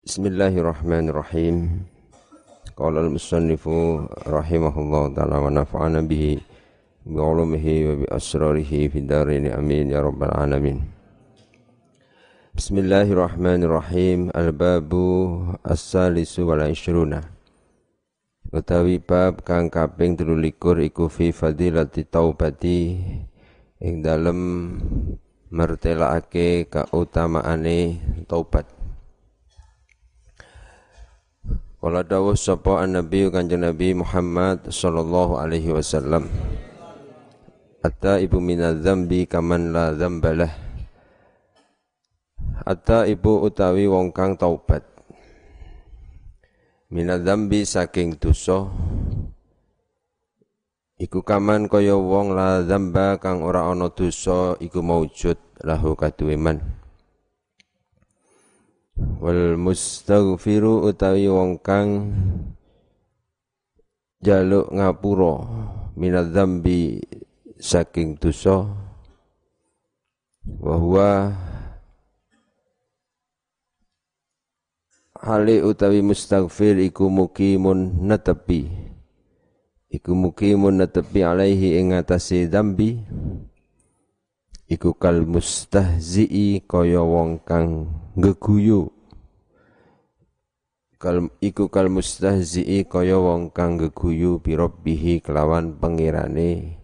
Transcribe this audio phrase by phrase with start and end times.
[0.00, 1.84] Bismillahirrahmanirrahim.
[2.72, 6.40] Qala al-musannifu rahimahullah ta'ala wa nafa'ana bihi
[7.04, 10.80] bi ulumihi wa bi asrarihi fi darin amin ya rabbal alamin.
[12.56, 14.32] Bismillahirrahmanirrahim.
[14.32, 15.36] Al-babu
[15.68, 17.20] as-salisu wal ishruna.
[18.56, 22.96] Utawi bab kang kaping 23 iku fi fadilati taubati
[23.84, 24.80] ing dalem
[25.52, 28.79] mertelakake kautamaane taubat.
[31.80, 36.28] Kala dawuh sapa an-nabi kanjeng Nabi Muhammad sallallahu alaihi wasallam.
[37.80, 40.52] Atta ibu minadzambi kaman la dzambalah.
[42.68, 44.84] Atta ibu utawi wong kang taubat.
[46.92, 48.68] Minadzambi saking dosa
[51.00, 56.60] iku kaman kaya wong la dzamba kang ora ana dosa iku maujud lahu kaduwe man
[59.20, 62.12] wal mustaghfiru utawi wong kang
[64.20, 65.34] jaluk ngapura
[65.96, 67.00] minadzambi
[67.60, 68.68] saking dosa
[70.60, 71.08] wa huwa
[75.20, 78.72] hali utawi mustaghfir iku mukimun netepi.
[79.90, 83.04] Iku mukimun netepi alaihi ing atase dambi
[84.70, 88.94] iku kal mustahzi'i kaya wong kang geguyu
[91.02, 96.78] kal iku kal mustahzi'i kaya wong kang geguyu bi rabbih kelawan pengirane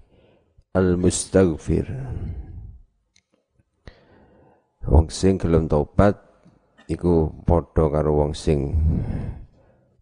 [0.75, 1.87] al mustaghfir
[4.83, 6.19] wong sing gelem tobat
[6.91, 8.75] iku padha karo wong sing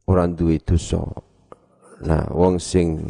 [0.04, 1.00] ora duwe dosa.
[2.04, 3.00] Nah wong sing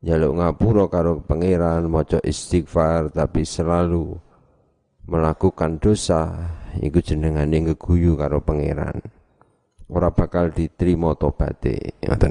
[0.00, 4.16] jaluk ngapura karo pangeran maca istighfar tapi selalu
[5.04, 6.48] melakukan dosa
[6.80, 9.00] iku jenengane ngeguyu karo pangeran.
[9.90, 12.30] Ora bakal diterima tobaté ngoten.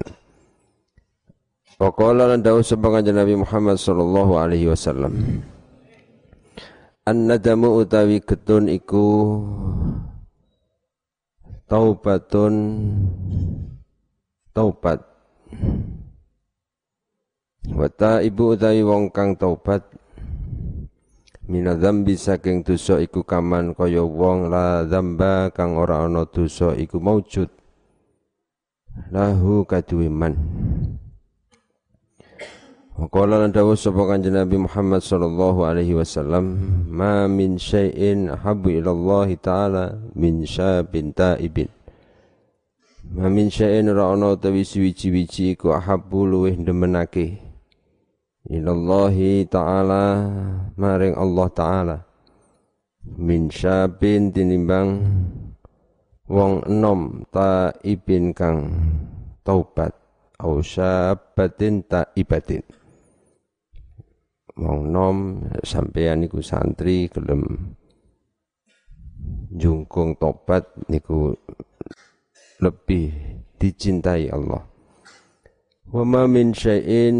[1.80, 5.44] Waqala lan dawuh sapa Nabi Muhammad sallallahu alaihi wasallam.
[7.04, 9.08] An-nadamu utawi getun iku
[11.67, 12.54] taubatun
[14.55, 15.04] taubat
[17.67, 19.83] Wata ibu utawi wong kang taubat
[21.52, 27.52] minadzambi saking dosa iku kaman kaya wong la zamba kang ora ana dosa iku maujud.
[29.11, 30.36] Lahu kaduwe man
[32.99, 36.59] Waqala lan dawuh sapa kanjeng Nabi Muhammad sallallahu alaihi wasallam
[36.91, 41.71] ma min syai'in habbu ila taala min syabin taibin.
[43.08, 47.48] Ma min syai'in ra ana utawi suwi-wiji iku ahabbu luweh demenake
[48.49, 50.05] ilallahi ta'ala
[50.73, 51.98] maring Allah ta'ala.
[53.15, 54.89] Min syabin tinimbang
[56.27, 58.73] wong enom taibin kang
[59.45, 59.93] taubat.
[60.39, 62.64] Au syabatin taibatin.
[64.55, 65.17] Wong nom
[65.67, 67.76] sampeyan niku santri gelem
[69.52, 71.36] jungkung tobat niku
[72.64, 73.11] lebih
[73.59, 74.64] dicintai Allah.
[75.92, 77.17] Wa ma min syai'in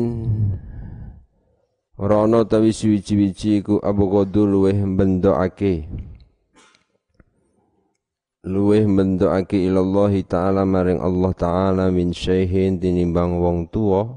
[2.00, 5.84] Ora ana tawi suwi-wiji iku Abu Ghadul luweh mbendokake
[8.48, 14.16] luweh mbendokake ilallah taala maring Allah taala min syaihin tinimbang wong tuwa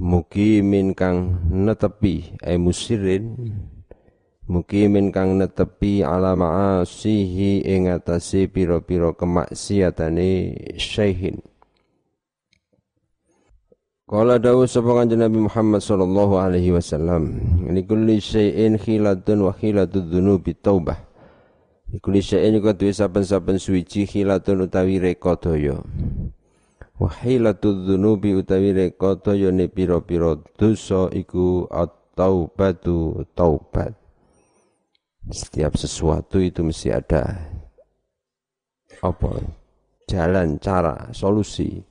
[0.00, 3.36] mukimin kang netepi ay musirin
[4.48, 11.49] mukimin kang netepi ala ma'asihi ing atase pira-pira kemaksiatane syaihin
[14.10, 17.30] Kala dawuh sapa kanjeng Nabi Muhammad sallallahu alaihi wasallam,
[17.70, 20.98] "Li kulli syai'in khilatun wa khilatud dzunubi taubah."
[21.94, 25.78] Li kulli syai'in iku duwe saben-saben suwiji khilatun utawi reka daya.
[26.98, 33.94] Wa khilatud dzunubi utawi reka daya ne pira-pira dosa iku at-taubatu taubat.
[35.30, 37.46] Setiap sesuatu itu mesti ada
[39.06, 39.38] apa?
[40.10, 41.89] Jalan, cara, solusi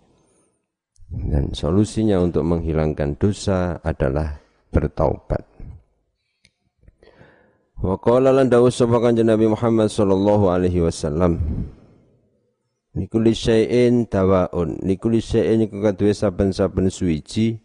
[1.10, 4.38] dan solusinya untuk menghilangkan dosa adalah
[4.70, 5.42] bertaubat.
[7.80, 11.40] Wa qala lan dawuh sapa Nabi Muhammad sallallahu alaihi wasallam
[12.90, 14.82] Nikuli syai'in dawaun.
[14.82, 17.62] Nikuli syai'in iku kaduwe saben-saben suwiji.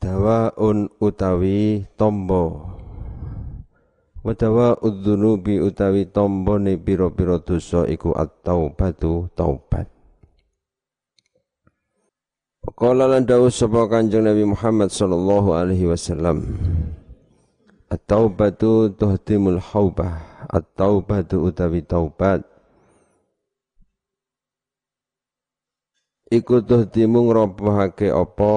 [0.00, 2.70] Dawaun utawi tombo.
[4.24, 9.99] Wa dawa udzunubi utawi tombo ne pira-pira dosa iku at-taubatu taubat
[12.60, 16.44] Qala lan dawuh sapa Kanjeng Nabi Muhammad sallallahu alaihi wasallam
[17.88, 22.42] At-taubatu tuhdimul haubah at-taubatu utawi taubat.
[26.30, 28.54] Iku tuh timung robohake apa?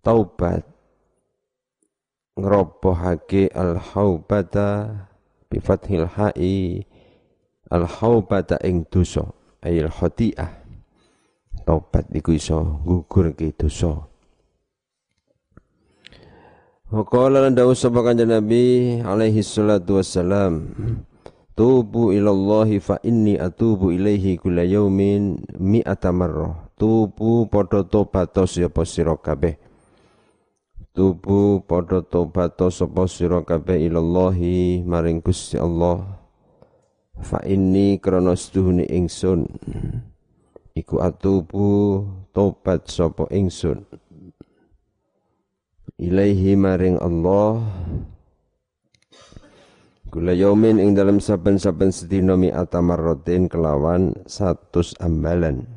[0.00, 0.64] Taubat.
[2.38, 5.04] Ngrobohake al-haubata
[5.50, 6.86] bi fathil ha'i
[7.68, 9.26] al-haubata ing dosa
[9.60, 10.57] ayil khati'ah
[11.68, 14.08] taubat iku iso gugurke dosa
[16.88, 20.72] Wa qala lan dawuh sapa kanjeng Nabi alaihi salatu wassalam
[21.58, 26.70] Tubu ilallahi fa inni atubu ilaihi kulla yaumin mi'ata marrah.
[26.78, 29.58] Tubu padha tobat sapa sira kabeh.
[30.94, 36.06] Tubu padha tobat sapa sira kabeh ilallahi maring Gusti Allah.
[37.26, 39.50] Fa inni krana setuhune ingsun
[40.78, 43.82] iku atubu tobat sapa ingsun
[45.98, 47.58] ilaihi maring Allah
[50.08, 55.68] Kula yaumin ing dalam saben-saben sedina mi'ata marratin kelawan satus ambalan.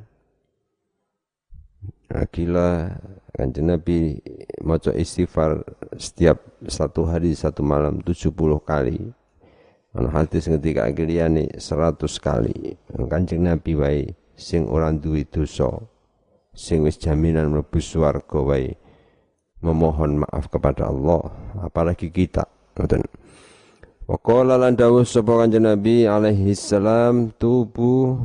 [2.07, 2.95] Akila
[3.35, 4.23] kanjeng Nabi
[4.63, 5.67] maca istighfar
[5.99, 8.31] setiap satu hari satu malam 70
[8.63, 9.11] kali.
[9.91, 12.79] Ana hadis ngendika liyane 100 kali.
[13.11, 15.69] Kanjeng Nabi wae sing ora duwe dosa,
[16.57, 18.73] sing wis jaminan mlebu swarga wae
[19.61, 21.29] memohon maaf kepada Allah,
[21.61, 22.49] apalagi kita.
[22.73, 23.05] Ngoten.
[24.09, 28.17] Wa qala lan dawuh sapa kanjeng Nabi alaihi salam tubu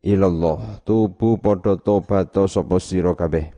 [0.00, 3.52] ilallah tubu padha tobat sapa sira kabeh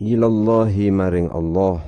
[0.00, 1.82] ilallahi maring Allah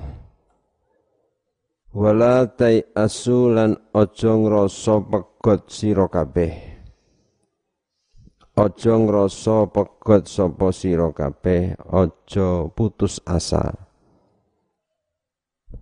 [1.94, 6.71] wala tai asulan aja ngrasa pegot sira kabeh
[8.52, 13.92] aja ngrasa pegot sapa sira kabeh aja putus asa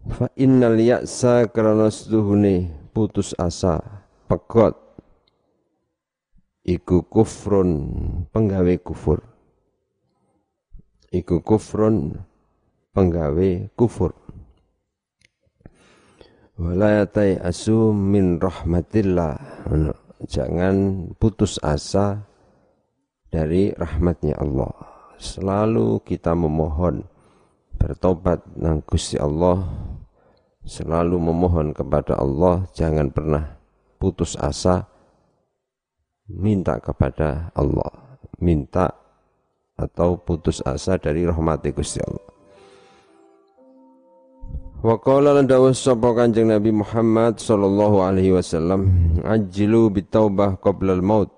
[0.08, 3.82] Fa innal ya'sa karena setuhune putus asa,
[4.30, 4.78] pegot
[6.64, 7.70] iku kufrun
[8.32, 9.20] penggawe kufur.
[11.12, 12.16] Iku kufrun
[12.96, 14.16] penggawe kufur.
[16.56, 19.36] Walayatai asu min rahmatillah.
[20.28, 22.29] Jangan putus asa
[23.30, 24.74] dari rahmatnya Allah.
[25.16, 27.06] Selalu kita memohon
[27.78, 29.64] bertobat nang Gusti Allah.
[30.66, 33.56] Selalu memohon kepada Allah jangan pernah
[33.96, 34.84] putus asa.
[36.30, 38.20] Minta kepada Allah.
[38.42, 38.92] Minta
[39.78, 42.28] atau putus asa dari rahmat Gusti Allah.
[44.80, 51.28] Wa qala lan dawuh sapa Kanjeng Nabi Muhammad sallallahu alaihi wasallam ajilu bitaubah qabla al-maut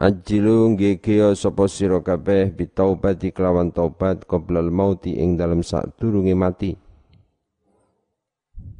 [0.00, 6.72] Ajilu ngekeo sapa sira kabeh bitaubati kelawan taubat qabla al-mauti ing dalem sadurunge mati.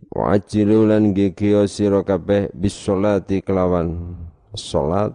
[0.09, 4.17] Wa ajilu lan gegeo sira kabeh bis sholati kelawan
[4.57, 5.13] salat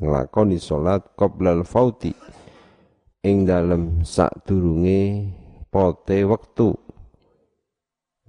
[0.00, 2.16] nglakoni salat qoblal fauti
[3.20, 5.36] ing dalem sadurunge
[5.68, 6.72] pote wektu.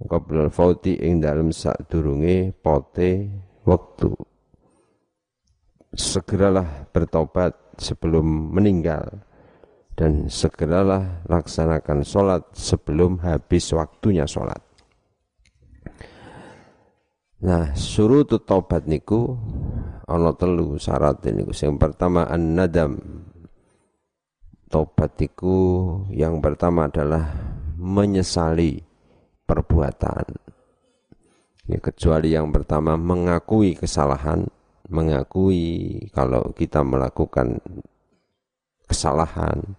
[0.04, 3.32] Qoblal fauti ing dalem sadurunge pote
[3.64, 4.12] wektu
[5.94, 9.24] segeralah bertobat sebelum meninggal
[9.94, 14.58] dan segeralah laksanakan sholat sebelum habis waktunya sholat.
[17.44, 19.36] Nah, suruh taubat niku
[20.08, 21.52] ana telu syarat niku.
[21.52, 22.96] Yang pertama an-nadam.
[24.72, 25.56] Taubat niku
[26.10, 27.30] yang pertama adalah
[27.78, 28.80] menyesali
[29.44, 30.24] perbuatan.
[31.64, 34.48] Ya, kecuali yang pertama mengakui kesalahan,
[34.88, 37.60] mengakui kalau kita melakukan
[38.88, 39.76] kesalahan.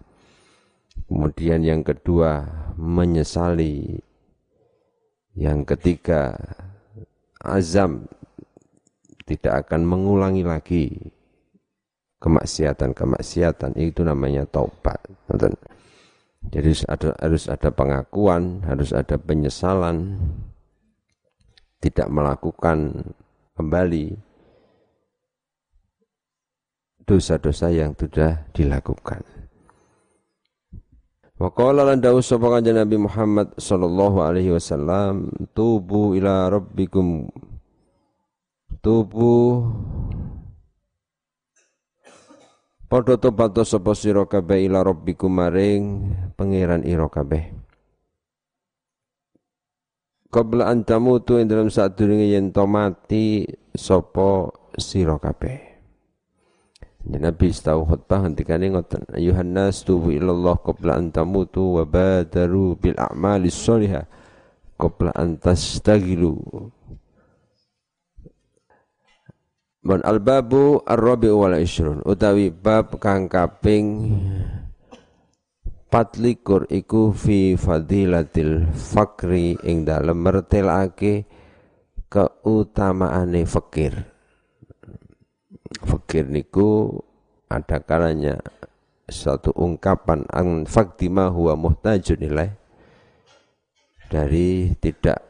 [1.06, 2.42] Kemudian yang kedua
[2.74, 4.02] menyesali.
[5.36, 6.32] Yang ketiga
[7.44, 8.08] azam
[9.28, 10.84] tidak akan mengulangi lagi
[12.24, 14.96] kemaksiatan-kemaksiatan itu namanya taubat.
[16.46, 20.16] Jadi harus ada, harus ada pengakuan, harus ada penyesalan,
[21.84, 23.12] tidak melakukan
[23.58, 24.16] kembali
[27.06, 29.22] dosa-dosa yang sudah dilakukan.
[31.38, 37.30] Wa qala lan dawuh sapa kanjeng Nabi Muhammad sallallahu alaihi wasallam tubu ila rabbikum.
[38.82, 39.62] Tubu.
[42.86, 47.54] Padha tobat sapa sira kabeh ila rabbikum maring pangeran ira kabeh.
[50.32, 53.46] Qabla an tamutu ing dalam sadurunge yen to mati
[53.76, 55.65] sapa sira kabeh
[57.06, 62.74] dan Nabi setahu khutbah ini ngoten ayuhan nas tubu ilallah qabla an tamutu wa badaru
[62.74, 64.02] bil a'mali sholihah.
[64.76, 66.36] Qabla an tastagilu
[69.86, 72.02] Mon albabu ar-rabi wal ishrun.
[72.02, 74.10] Utawi bab kang kaping
[75.86, 81.30] patlikur iku fi fadilatil fakri ing dalem mertelake
[82.10, 84.15] keutamaane fakir.
[85.82, 87.00] Fakir niku
[87.52, 88.40] ada kalanya
[89.06, 92.52] satu ungkapan an faktima huwa muhtajun ilaih
[94.10, 95.22] dari tidak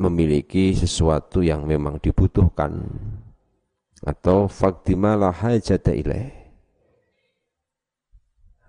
[0.00, 2.88] memiliki sesuatu yang memang dibutuhkan
[4.02, 6.42] atau faktima la hajata ilaih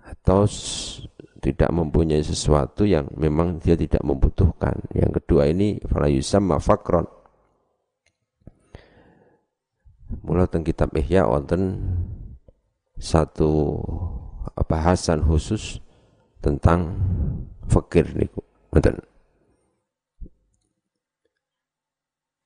[0.04, 0.46] atau
[1.44, 4.80] tidak mempunyai sesuatu yang memang dia tidak membutuhkan.
[4.96, 7.04] Yang kedua ini fala yusamma fakron.
[10.22, 11.82] Mula teng kitab Ihya wonten
[13.02, 13.82] satu
[14.70, 15.82] bahasan khusus
[16.44, 16.94] tentang
[17.66, 18.46] fakir niku.
[18.70, 19.02] Wonten.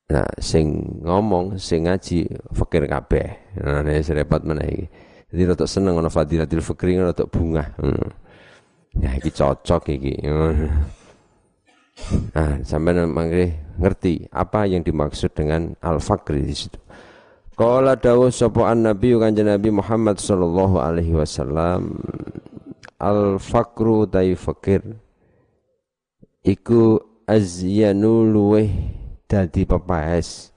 [0.08, 0.72] Nah, sing
[1.04, 3.60] ngomong, sing ngaji fakir kabeh.
[3.60, 4.88] Nah, ini serepot mana ini.
[5.28, 7.76] Jadi rotok seneng ana fadilatil fikri rotok bunga.
[7.76, 8.08] Hmm.
[8.96, 10.16] Ya iki cocok iki.
[12.32, 16.80] Nah, sampai mangke ngerti apa yang dimaksud dengan al-fakri di situ.
[17.58, 21.98] Qala dawuh sapa Nabi kanjeng Nabi Muhammad sallallahu alaihi wasallam
[23.02, 24.86] al-fakru dai fakir
[26.46, 28.70] iku azyanu luweh
[29.26, 30.54] dadi pepaes.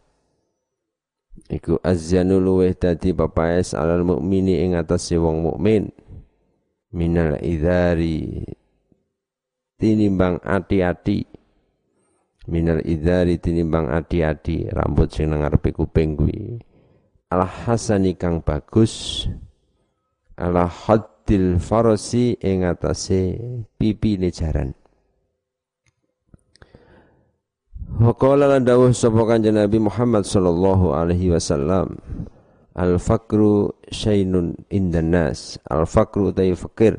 [1.48, 5.88] Iku azyanu luweh dadi pepaes alal mukmini ing atase wong mukmin
[6.92, 8.44] minal idari
[9.80, 11.24] tinimbang ati-ati.
[12.44, 16.60] Minal idari tinimbang ati-ati rambut sing nang ngarepe kuping kuwi
[17.30, 19.26] al hasani kang bagus
[20.34, 23.38] ala haddil farasi ing atase
[23.78, 24.74] pipi jaran
[28.00, 31.98] Waqala lan dawuh sapa kanjeng Nabi Muhammad sallallahu alaihi wasallam
[32.80, 35.58] Al fakru syainun indan nas.
[35.66, 36.96] Al fakru ta'i fakir.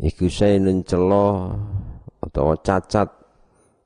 [0.00, 1.52] Iku syainun celo
[2.24, 3.12] atau cacat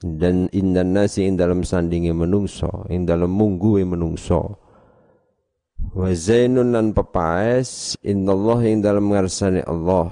[0.01, 4.64] dan indan nasi ing dalam sandingi menungso, ing dalam mungguwe menungso.
[5.93, 10.09] Wa zainun lan pepaes Allah ing dalam ngarsane Allah.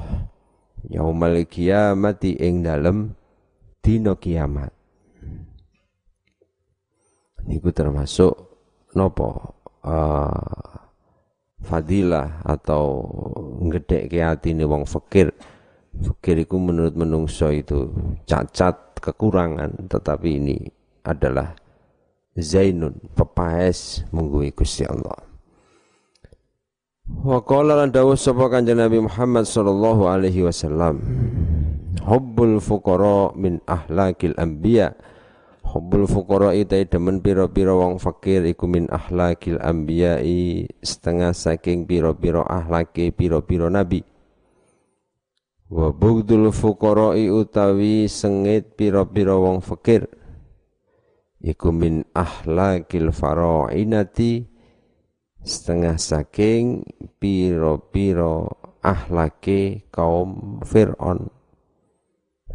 [0.92, 3.16] Yaumal kiamati ing dalam
[3.80, 4.74] dino kiamat.
[7.48, 8.34] Niku termasuk
[8.92, 10.72] nopo uh,
[11.62, 13.06] fadilah atau
[13.62, 15.30] ngedek ke hati ini wong fakir
[16.02, 17.90] fakir menurut menungso itu
[18.26, 20.58] cacat kekurangan tetapi ini
[21.06, 21.54] adalah
[22.34, 25.31] zainun pepaes menggui Gusti Allah
[27.06, 31.02] Wa qala lan dawuh sapa kanjeng Nabi Muhammad sallallahu alaihi wasallam
[32.02, 34.94] hubbul fuqara min ahlakil anbiya'
[35.62, 43.08] Hubbul fuqara itai demen pira-pira wong fakir iku min akhlakil anbiya'i setengah saking pira-pira akhlake
[43.14, 44.04] pira-pira nabi.
[45.72, 50.10] Wa bugdul fuqara'i utawi sengit pira-pira wong fakir
[51.40, 54.51] iku min akhlakil fara'inati
[55.42, 56.86] setengah saking
[57.18, 58.46] pira-pira
[58.82, 61.30] akhlake kaum Fir'aun.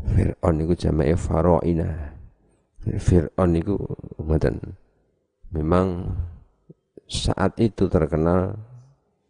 [0.08, 2.16] Fir'aun iku jamae fara'inah.
[3.00, 3.76] Fir'aun itu
[4.20, 4.76] ngoten.
[5.52, 6.12] Memang
[7.08, 8.60] saat itu terkenal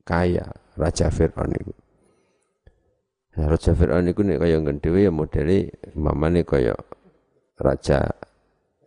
[0.01, 0.45] kaya
[0.77, 1.73] Raja Fir'aun itu.
[3.37, 6.73] Nah, Raja Fir'aun itu nek kaya ngendhewe ya modele mamane kaya
[7.57, 8.09] Raja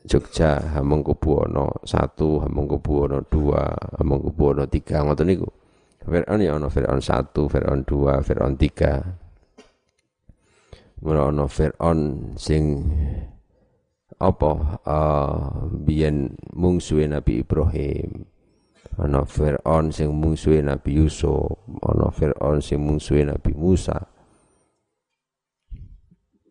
[0.08, 3.68] Jogja Hamengkubuwono satu, Hamengkubuwono dua,
[4.00, 5.48] Hamengkubuwono tiga ngoten niku.
[6.00, 9.04] Fir'aun ya ana Fir'aun satu, Fir'aun dua, Fir'aun tiga.
[11.04, 12.88] Mula ana Fir'aun sing
[14.20, 14.52] apa
[14.84, 18.28] uh, biyen mungsuhe Nabi Ibrahim
[19.00, 23.96] ana Firaun sing mungsuhe Nabi Yusuf ana Firaun sing mungsuhe Nabi Musa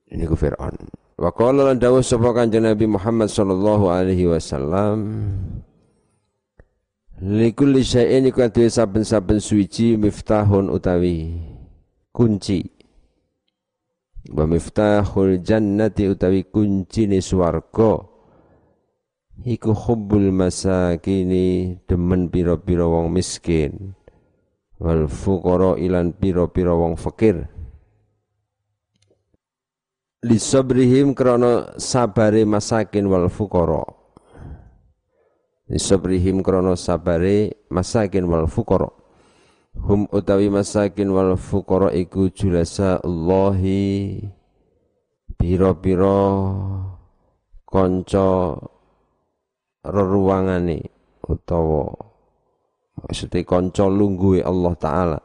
[0.09, 0.73] ini ku Firaun
[1.19, 5.03] wa qala lan dawuh sapa kanjeng Nabi Muhammad sallallahu alaihi wasallam
[7.19, 11.35] likulli syai'in iku saben-saben suci miftahun utawi
[12.15, 12.63] kunci.
[14.29, 17.99] Wa miftahul jannati utawi kuncine swarga
[19.43, 23.95] iku hubbul masakini demen pira-pira wong miskin
[24.77, 27.47] wal fuqara ilan pira-pira wong fakir
[30.19, 33.87] lisabrihim krana sabare masakin wal fuqara
[35.71, 38.91] lisabrihim krana sabare masakin wal fuqara
[39.79, 44.19] hum utawi masakin wal fuqara iku julasa Allahi
[45.39, 46.19] pira-pira
[47.63, 48.59] kanca
[49.87, 50.83] reruangane
[51.23, 51.95] utawa
[52.99, 55.19] maksudnya konco lungguhe Allah taala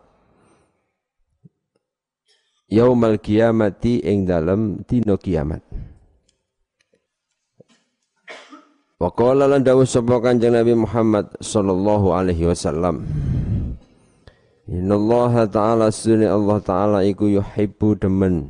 [2.75, 5.62] yaumal kiamati ing dalam dino kiamat.
[8.99, 13.07] Wa qala lan dawuh sapa Kanjeng Nabi Muhammad sallallahu alaihi wasallam.
[14.64, 18.49] Innallaha ta'ala sunni Allah ta'ala iku yuhibbu demen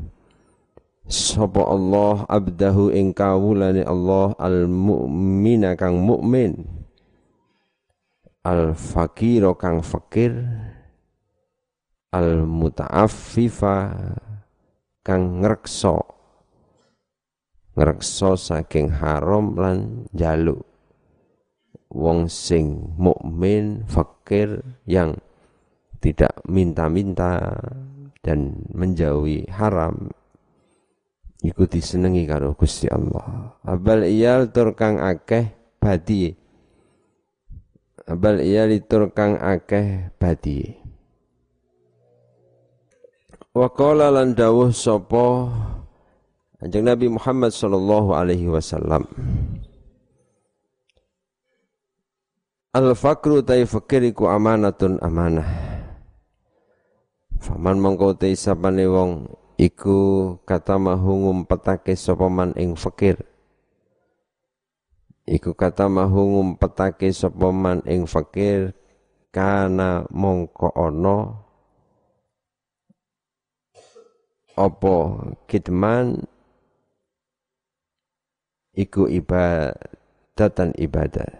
[1.10, 6.64] sapa Allah abdahu ing kawulane Allah al mukmina kang mukmin
[8.46, 10.32] al fakiro kang fakir
[12.14, 13.90] al mutaaffifa
[15.02, 15.98] kang ngrekso
[17.74, 20.62] ngrekso saking haram lan jaluk
[21.90, 25.18] wong sing mukmin fakir yang
[25.98, 27.50] tidak minta-minta
[28.22, 30.14] dan menjauhi haram
[31.42, 33.52] ikuti senengi karo Gusti Allah.
[33.68, 36.32] Abal iyal tur kang akeh badi.
[38.08, 40.83] Abal iyal tur kang akeh badi
[43.54, 45.46] Wa qala lan dawuh sapa
[46.58, 49.06] Kanjeng Nabi Muhammad sallallahu alaihi wasallam.
[52.74, 55.46] Al fakru tai fakir iku amanatun amanah.
[57.38, 59.30] Faman mongko te sapane wong
[59.60, 63.22] iku kata mahu ngumpetake sapa man ing fakir.
[65.30, 68.74] Iku kata mahu ngumpetake sapa man ing fakir
[69.30, 71.43] kana mongko ana
[74.54, 74.96] apa
[75.50, 76.26] kitman
[78.74, 81.30] iku ibadatan ibadah?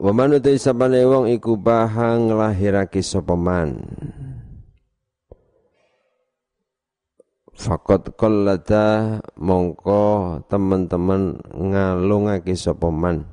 [0.00, 3.76] Wa man utai sabane wong iku bahang lahirake sapa man?
[7.52, 13.28] Fakot qallata mongko teman-teman ngalungake sapa man?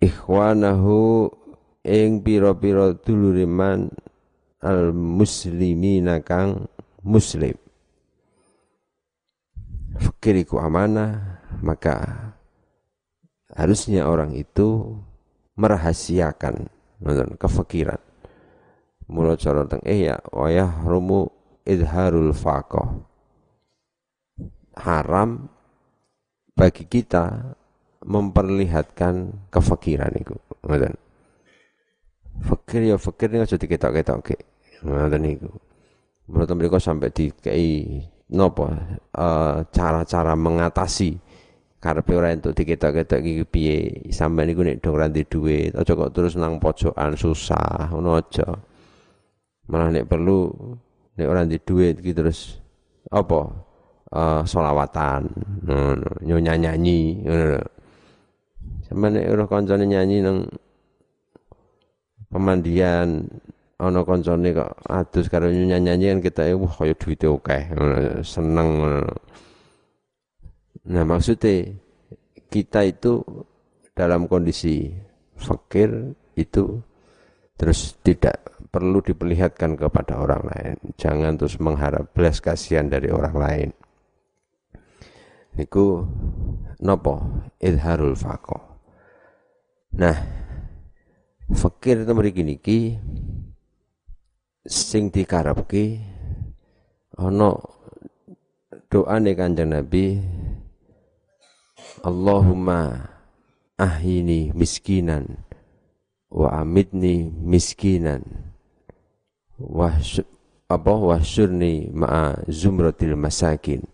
[0.00, 1.28] Ikhwanahu
[1.86, 3.86] ing pira-pira dulure man
[4.58, 6.66] al muslimina kang
[7.06, 7.54] muslim.
[9.96, 11.96] Fakir iku amanah maka
[13.54, 14.98] harusnya orang itu
[15.56, 16.68] merahasiakan
[17.00, 18.02] nonton kefakiran
[19.06, 21.30] mula cara teng eh ya wayah rumu
[21.62, 23.06] idharul faqah.
[24.76, 25.48] Haram
[26.52, 27.56] bagi kita
[28.04, 30.34] memperlihatkan kefakiran itu
[30.66, 31.05] nonton
[32.42, 34.36] Fakir ya fakir ini aja diketok-ketok ke.
[34.84, 35.50] Ngoten niku.
[36.26, 38.02] Menurut mereka sampai di kei
[38.34, 41.14] nopo uh, cara-cara mengatasi
[41.78, 43.76] karepe ora entuk diketok-ketok iki piye
[44.10, 48.18] sampean niku nek dong ranti duit aja kok terus nang pojokan susah ngono.
[49.70, 50.50] Malah nek perlu
[51.14, 52.58] nek ora di duit iki terus
[53.06, 53.40] apa
[54.10, 55.30] uh, solawatan
[55.62, 57.58] ngono nyanyi ngono.
[58.90, 60.50] Sampeyan nek ora nyanyi nang
[62.36, 63.24] pemandian
[63.80, 67.64] ana kancane kok adus karo nyanyi kan kita wah kaya duwite akeh
[68.20, 68.68] seneng
[70.84, 71.72] nah maksudnya
[72.52, 73.24] kita itu
[73.96, 74.92] dalam kondisi
[75.40, 76.76] fakir itu
[77.56, 80.76] terus tidak perlu diperlihatkan kepada orang lain.
[81.00, 83.68] Jangan terus mengharap belas kasihan dari orang lain.
[85.56, 86.04] Niku
[86.84, 87.16] nopo?
[87.56, 88.76] Idharul faqo
[89.96, 90.16] nah
[91.46, 92.78] Fakir itu mriki niki
[94.66, 96.02] sing dikarepke
[97.14, 97.54] ana
[98.90, 100.18] doane Kanjeng Nabi
[102.02, 102.98] Allahumma
[103.78, 105.38] ahini miskinan
[106.34, 108.26] wa amitni miskinan
[109.54, 109.94] wa
[110.66, 113.86] apa wahsyurni ma'a zumratil masakin.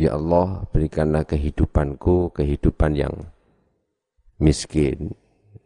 [0.00, 3.28] Ya Allah berikanlah kehidupanku kehidupan yang
[4.40, 5.12] miskin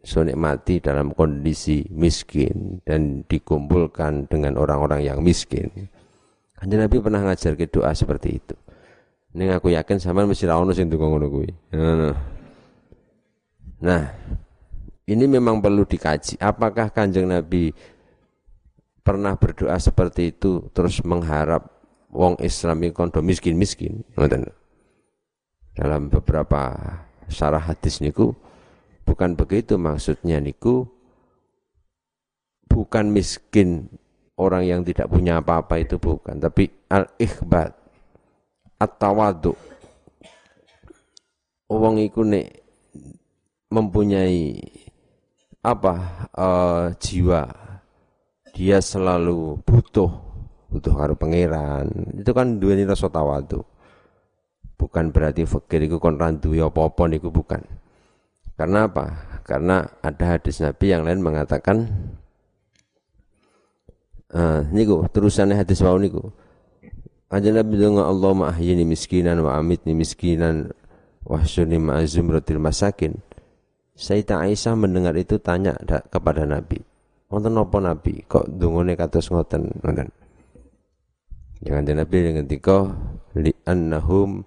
[0.07, 5.67] so mati dalam kondisi miskin dan dikumpulkan dengan orang-orang yang miskin.
[6.55, 8.55] Kanjeng Nabi pernah ngajar ke doa seperti itu.
[9.35, 11.51] Ini aku yakin sama mesti ra ono sing ngono kuwi.
[13.83, 14.03] Nah,
[15.11, 16.39] ini memang perlu dikaji.
[16.39, 17.75] Apakah Kanjeng Nabi
[19.03, 21.67] pernah berdoa seperti itu terus mengharap
[22.15, 24.07] wong Islam kondo miskin-miskin?
[25.75, 26.73] Dalam beberapa
[27.27, 28.46] syarah hadis niku
[29.07, 30.83] Bukan begitu maksudnya niku.
[32.67, 33.87] Bukan miskin
[34.35, 37.73] orang yang tidak punya apa-apa itu bukan, tapi al-ikhbat
[38.77, 39.55] at-tawadu.
[41.71, 42.47] Wong iku nek
[43.71, 44.61] mempunyai
[45.65, 45.95] apa
[46.37, 47.43] uh, jiwa
[48.55, 50.07] dia selalu butuh
[50.71, 53.67] butuh karo pangeran itu kan dua rasa tawadu
[54.77, 57.59] bukan berarti fakir itu kon randu ya apa-apa niku bukan.
[58.57, 59.05] Karena apa?
[59.45, 61.87] Karena ada hadis Nabi yang lain mengatakan
[64.33, 66.33] uh, niku terusannya hadis wau niku.
[67.29, 70.73] Aja Nabi dengan Allah ma'ahyini miskinan wa amitni miskinan
[71.21, 73.13] wa syuni ma'azumratil masakin.
[73.93, 75.77] Sayyidah Aisyah mendengar itu tanya
[76.09, 76.81] kepada Nabi.
[77.27, 78.23] Wonten napa Nabi?
[78.25, 79.69] Kok dungone kados ngoten?
[79.83, 80.09] Ngoten.
[81.61, 82.93] Jangan Nabi dengan tiko
[83.35, 84.45] li annahum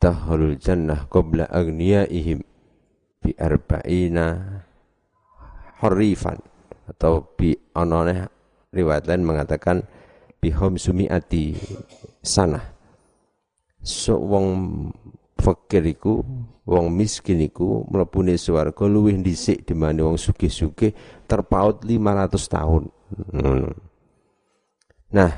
[0.00, 2.53] tahlul jannah qabla agniyaihim
[3.24, 4.60] bi arba'ina
[5.80, 6.36] harifan
[6.84, 8.28] atau bi onone
[8.68, 9.80] riwayat lain mengatakan
[10.36, 11.56] bihom sumiati
[12.20, 12.60] sana
[13.80, 14.46] so wong
[15.40, 16.20] fakir iku
[16.68, 20.92] wong miskin iku mlebune swarga luwih dhisik dibanding wong sugih-sugih
[21.24, 22.82] terpaut 500 tahun
[23.32, 23.72] hmm.
[25.16, 25.32] nah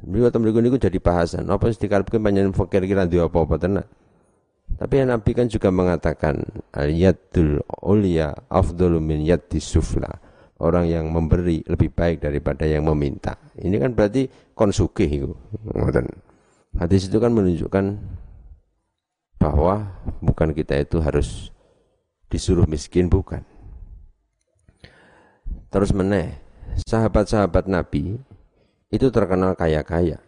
[0.00, 1.44] Beliau beliau ini jadi bahasan.
[1.52, 3.84] Apa sih dikarepkan panjenengan fakir kira dia apa-apa tenan.
[4.80, 6.40] Tapi Nabi kan juga mengatakan
[6.72, 10.08] ayatul ulia afdalu min yaddi sufla.
[10.60, 13.36] Orang yang memberi lebih baik daripada yang meminta.
[13.60, 15.32] Ini kan berarti konsuke itu.
[16.76, 17.96] Hadis itu kan menunjukkan
[19.40, 21.48] bahwa bukan kita itu harus
[22.28, 23.40] disuruh miskin bukan.
[25.72, 26.36] Terus meneh,
[26.88, 28.20] sahabat-sahabat Nabi
[28.90, 30.18] itu terkenal kaya-kaya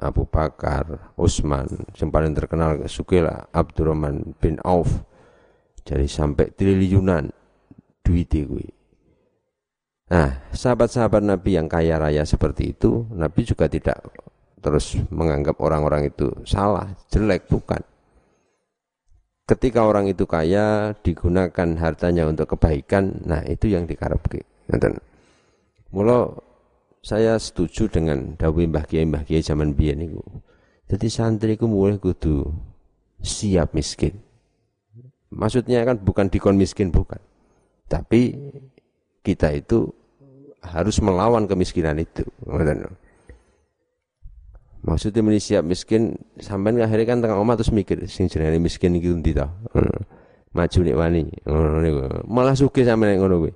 [0.00, 1.68] Abu Bakar, Utsman,
[2.00, 4.88] yang paling terkenal Sukila Abdurrahman bin Auf
[5.84, 7.28] jadi sampai triliunan
[8.00, 8.68] duit gue.
[10.12, 13.96] Nah, sahabat-sahabat Nabi yang kaya raya seperti itu, Nabi juga tidak
[14.62, 17.82] terus menganggap orang-orang itu salah, jelek, bukan.
[19.42, 24.46] Ketika orang itu kaya, digunakan hartanya untuk kebaikan, nah itu yang dikarepke.
[25.90, 26.30] Mula
[27.02, 30.22] saya setuju dengan dawuh Mbah Kiai Mbah Kiai zaman biyen niku.
[30.86, 32.46] Jadi santri ku mulai kudu
[33.18, 34.22] siap miskin.
[35.34, 37.18] Maksudnya kan bukan dikon miskin bukan.
[37.90, 38.38] Tapi
[39.26, 39.90] kita itu
[40.62, 42.22] harus melawan kemiskinan itu.
[44.82, 49.10] Maksudnya meni siap miskin sampai akhirnya kan tengah omah terus mikir sing jenenge miskin iki
[49.10, 49.50] endi ta.
[50.54, 51.22] Maju nek wani.
[52.30, 53.52] Malah sugih sampeyan ngono kuwi.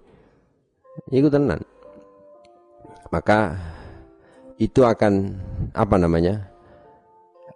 [1.15, 1.61] Iku tenan
[3.11, 3.55] maka
[4.57, 5.37] itu akan
[5.77, 6.49] apa namanya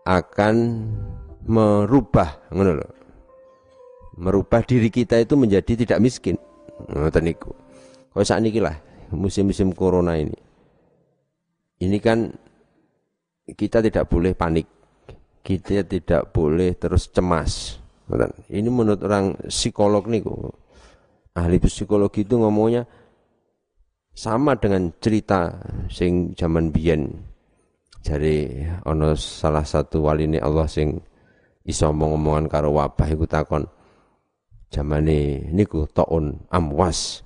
[0.05, 0.55] akan
[1.45, 3.01] merubah ngono
[4.21, 6.37] merubah diri kita itu menjadi tidak miskin.
[6.93, 7.57] Ngoten niku.
[8.21, 8.77] Saat ini lah
[9.17, 10.37] musim-musim corona ini.
[11.81, 12.29] Ini kan
[13.49, 14.69] kita tidak boleh panik.
[15.41, 17.81] Kita tidak boleh terus cemas.
[18.53, 20.53] Ini menurut orang psikolog niku.
[21.33, 22.85] Ahli psikologi itu ngomongnya
[24.15, 25.55] sama dengan cerita
[25.89, 27.11] sing zaman biyen.
[28.01, 30.97] Jadi ono salah satu wali ini Allah sing
[31.69, 33.69] iso omong-omongan karo wabah iku takon
[34.73, 37.21] zamane niku taun amwas.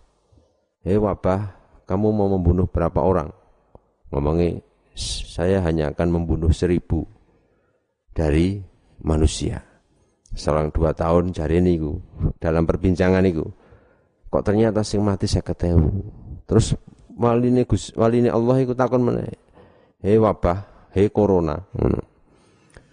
[0.83, 1.55] Hei wabah
[1.87, 3.31] kamu mau membunuh berapa orang?
[4.11, 4.59] Ngomongnya
[4.99, 7.07] saya hanya akan membunuh seribu
[8.11, 8.59] dari
[9.03, 9.63] manusia.
[10.35, 11.95] Selang dua tahun cari niku
[12.43, 13.47] dalam perbincangan niku
[14.35, 16.77] kok ternyata sing mati saya ketemu Terus
[17.15, 19.33] waline Gus waline Allah iku takon meneh.
[20.05, 21.61] Hei wabah, hei corona.
[21.73, 22.01] Ngono.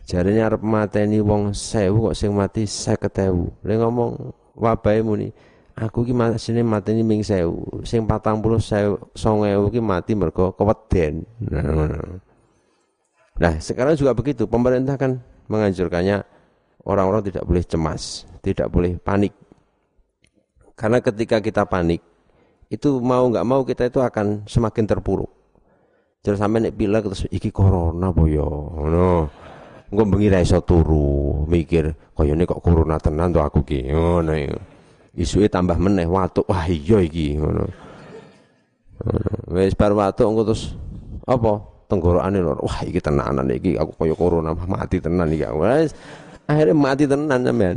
[0.07, 3.63] Jarene arep mateni wong 1000 kok sing mati 50.000.
[3.63, 4.11] Lha ngomong
[4.59, 5.31] wabahe muni,
[5.75, 11.23] aku ki masine mateni ming 1000, sing 40.000 2000 ki mati mergo keweden.
[11.47, 12.19] Nah,
[13.41, 14.45] Nah, sekarang juga begitu.
[14.45, 15.17] Pemerintah kan
[15.49, 16.21] menganjurkannya
[16.85, 19.33] orang-orang tidak boleh cemas, tidak boleh panik.
[20.77, 22.05] Karena ketika kita panik,
[22.71, 25.27] itu mau nggak mau kita itu akan semakin terpuruk.
[26.23, 28.47] Terus sampai nek pilek terus iki corona boyo,
[28.79, 29.27] ngono.
[29.91, 33.91] Engko bengi ra iso turu, mikir ini kok corona tenan tuh aku ki.
[33.91, 34.31] Ngono
[35.11, 37.67] Isuke tambah meneh watuk, wah iya iki ngono.
[39.51, 40.71] Wis bar watuk engko terus
[41.27, 41.59] apa?
[41.91, 42.55] Tenggorokane lho.
[42.63, 45.43] Wah iki tenanan iki aku kaya corona mati tenan iki.
[45.43, 45.91] Wis
[46.47, 47.75] akhirnya mati tenan sampean.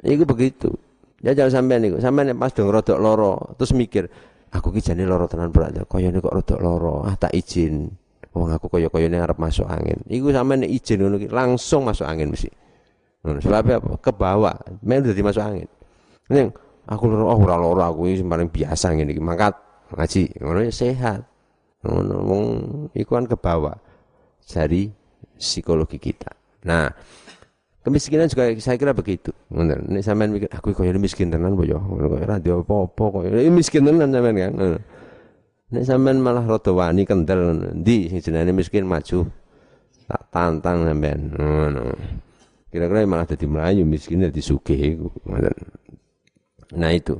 [0.00, 0.72] Iku begitu.
[1.20, 4.08] Ya jangan sampai nih, sampai nih pas dong rodok loro, terus mikir,
[4.56, 7.92] aku ki loro tenan berat, kaya ini kok rodok loro, ah tak izin.
[8.30, 10.00] Wong aku ini harap masuk angin.
[10.06, 12.48] Iku nih izin ngono langsung masuk angin mesti.
[13.20, 14.00] Nah, sebabnya apa?
[14.00, 15.68] Ke bawah, main udah masuk angin.
[16.32, 16.48] Ini
[16.88, 19.52] aku loro, oh ora loro aku ini paling biasa ngene iki, mangkat
[19.92, 21.20] ngaji, ngono ya sehat.
[21.84, 22.42] Ngono wong
[22.96, 23.76] iku kan ke bawah
[24.48, 24.88] dari
[25.36, 26.32] psikologi kita.
[26.64, 26.88] Nah,
[27.80, 29.32] Kemiskinan juga saya kira begitu.
[29.48, 29.80] Bener.
[29.88, 31.80] Nek sampean mikir aku koyo miskin tenan apa ya?
[31.80, 34.52] Koyo ora apa-apa koyo miskin tenan sampean kan.
[35.72, 39.24] Nek sampean malah rada wani kendel ndi sing jenenge miskin maju.
[40.04, 41.32] Tak tantang sampean.
[41.32, 41.96] Ngono.
[42.68, 45.00] Kira-kira malah jadi Melayu miskin jadi sugih
[46.76, 47.16] Nah itu.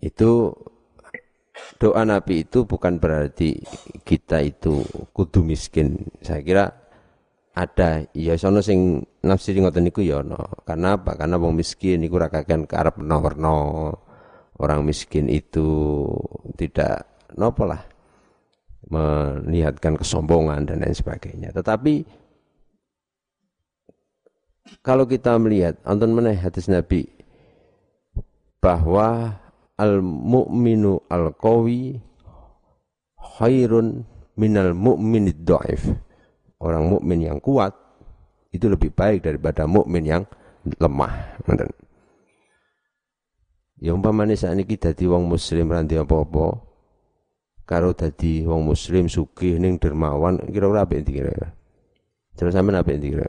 [0.00, 0.56] Itu
[1.76, 3.60] doa Nabi itu bukan berarti
[4.08, 4.80] kita itu
[5.12, 6.08] kudu miskin.
[6.24, 6.64] Saya kira
[7.52, 10.64] ada ya sono sing nafsiri ngoten niku ya ono.
[10.64, 11.16] Karena apa?
[11.16, 13.54] Karena wong miskin niku ora kakean karep werna
[14.60, 16.04] Orang miskin itu
[16.60, 17.80] tidak nopo lah
[18.92, 21.48] melihatkan kesombongan dan lain sebagainya.
[21.56, 22.04] Tetapi
[24.84, 27.08] kalau kita melihat anton meneh hadis Nabi
[28.60, 29.40] bahwa
[29.80, 31.96] al mu'minu al qawi
[33.40, 34.04] khairun
[34.36, 35.88] minal mu'minid dhaif.
[36.60, 37.72] Orang mukmin yang kuat
[38.50, 40.22] itu lebih baik daripada mukmin yang
[40.66, 41.38] lemah.
[43.80, 46.46] Ya umpamane sakniki dadi wong muslim ra apa-apa.
[47.64, 51.48] Karo dadi wong muslim sugih ning dermawan kira-kira apik ndi kira-kira.
[52.36, 53.28] Terus sampean apik ndi kira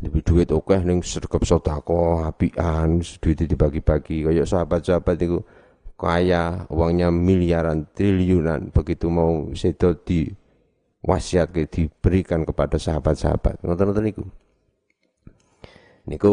[0.00, 4.24] Lebih duit oke ning sergap sodako, apian, duit dibagi-bagi.
[4.24, 5.44] Kayak sahabat-sahabat itu
[6.00, 10.24] kaya, uangnya miliaran, triliunan, begitu mau sedo di
[11.00, 13.64] wasiat diberikan kepada sahabat-sahabat.
[13.64, 14.24] Nonton-nonton niku.
[16.08, 16.32] Niku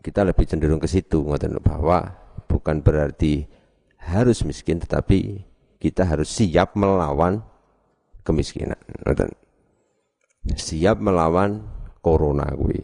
[0.00, 2.16] kita lebih cenderung ke situ ngoten bahwa
[2.48, 3.44] bukan berarti
[4.00, 5.44] harus miskin tetapi
[5.76, 7.44] kita harus siap melawan
[8.24, 9.28] kemiskinan ngoten
[10.56, 11.60] siap melawan
[12.00, 12.80] corona kuwi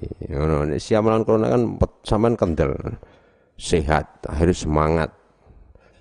[0.77, 1.63] siap melawan corona kan
[2.05, 2.77] sampean kendel
[3.57, 5.11] sehat akhirnya semangat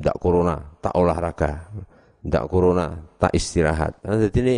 [0.04, 1.71] ndak corona tak olahraga
[2.26, 4.56] ndak corona tak istirahat nah, jadi ini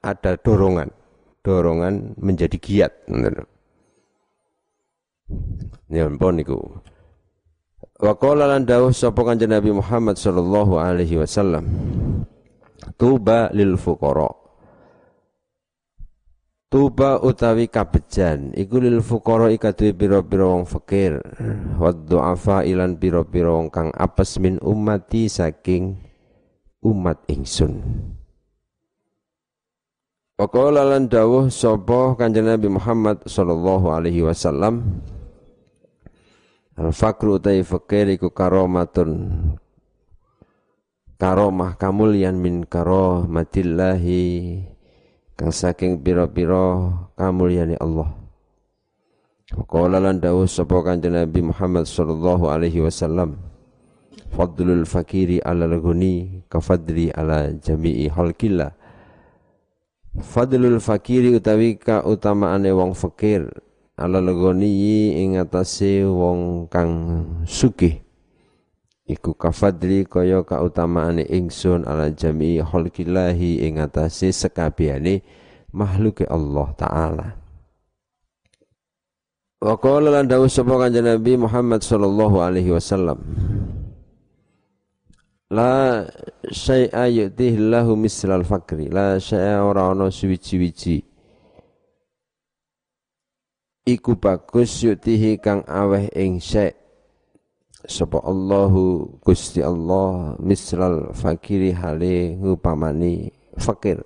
[0.00, 0.88] ada dorongan
[1.42, 2.92] dorongan menjadi giat
[5.90, 6.58] Ya ampun niku.
[7.98, 11.66] Wa qala lan dawuh sapa Kanjeng Nabi Muhammad sallallahu alaihi wasallam.
[12.94, 14.30] Tuba lil fuqara.
[16.66, 21.22] Tuba utawi kabejan iku lil fuqara ikaduwe pira-pira wong fakir
[21.78, 25.94] wa du'afa ilan pira-pira wong kang apes min ummati saking
[26.86, 27.82] umat ingsun.
[30.36, 35.00] Wa qala lan dawuh sapa Kanjeng Nabi Muhammad sallallahu alaihi wasallam
[36.76, 39.32] Al fakru utai fakir iku karomatun
[41.16, 44.60] karomah kamulyan min karomatillahi
[45.40, 48.12] kang saking pira-pira kamulyane Allah.
[49.56, 53.40] Qala lan dawuh sapa kanjeng Nabi Muhammad sallallahu alaihi wasallam
[54.36, 58.76] Fadlul fakiri ala ghani kafadli ala jami'i halkillah
[60.16, 63.52] Fadlul fakiri utawi ka utamaane wong fakir
[64.00, 66.92] ala legoni ing atase wong kang
[67.44, 68.00] sugih.
[69.06, 75.20] Iku kafadli kaya kautamaane ingsun ala jami khalqillahi ing atase sekabehane
[75.70, 77.26] makhluke Allah taala.
[79.60, 83.20] Wa qala lan dawuh sapa kanjeng Nabi Muhammad sallallahu alaihi wasallam
[85.46, 86.02] La
[86.50, 88.90] syai'a yu'tihillahu mislal fakri.
[88.90, 91.06] La syai'a ora ana suwiji-wiji
[93.86, 96.74] iku bagus yutihi kang aweh ing syek
[97.86, 103.30] sapa Allahu Gusti Allah mislal fakiri hale ngupamani
[103.62, 104.02] fakir.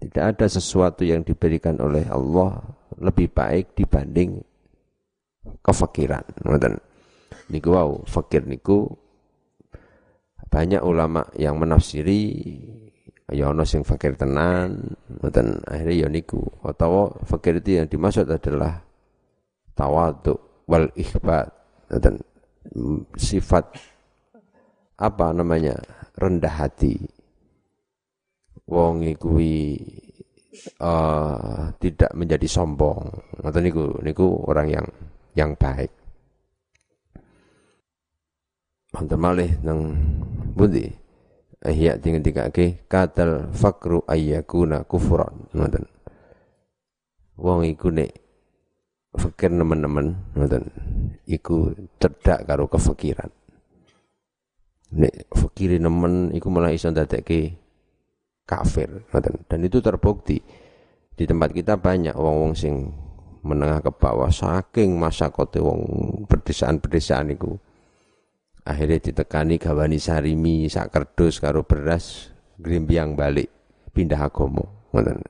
[0.00, 2.60] Tidak ada sesuatu yang diberikan oleh Allah
[3.00, 4.44] lebih baik dibanding
[5.64, 6.24] kefakiran.
[6.44, 6.76] Ngoten.
[7.48, 8.88] Niku wau fakir niku
[10.50, 12.34] banyak ulama yang menafsiri
[13.30, 15.62] ya ono sing fakir tenan ngoten.
[15.62, 16.42] Akhirnya ya niku.
[16.66, 18.82] Utawa fakir itu yang dimaksud adalah
[19.78, 20.34] tawadu
[20.66, 21.54] wal ikhbat
[22.02, 22.18] dan
[23.14, 23.70] sifat
[24.98, 25.78] apa namanya?
[26.18, 26.98] Rendah hati.
[28.66, 29.78] Wong kuwi
[30.82, 33.06] uh, tidak menjadi sombong.
[33.38, 34.02] Atau niku.
[34.02, 34.86] Niku orang yang
[35.38, 35.99] yang baik
[38.90, 39.94] Wonten malih nang
[40.54, 40.90] budi.
[41.60, 45.84] Ihya dengan dikake katal fakru ayyakuna kufran ngoten
[47.36, 48.12] wong iku nek
[49.16, 50.64] fakir teman-teman ngoten
[51.28, 53.28] iku cedak karo kefakiran.
[54.96, 57.60] Nek fakiri nemen iku malah iso ndadekke
[58.48, 60.40] kafir ngoten dan itu terbukti.
[61.12, 62.88] Di tempat kita banyak wong-wong sing
[63.44, 65.84] menengah ke bawah saking masa kote wong
[66.24, 67.60] perdesaan-perdesaan iku
[68.70, 73.50] akhirnya ditekani gawani sarimi sak kardus karo beras grimbiang balik
[73.90, 74.80] pindah agomo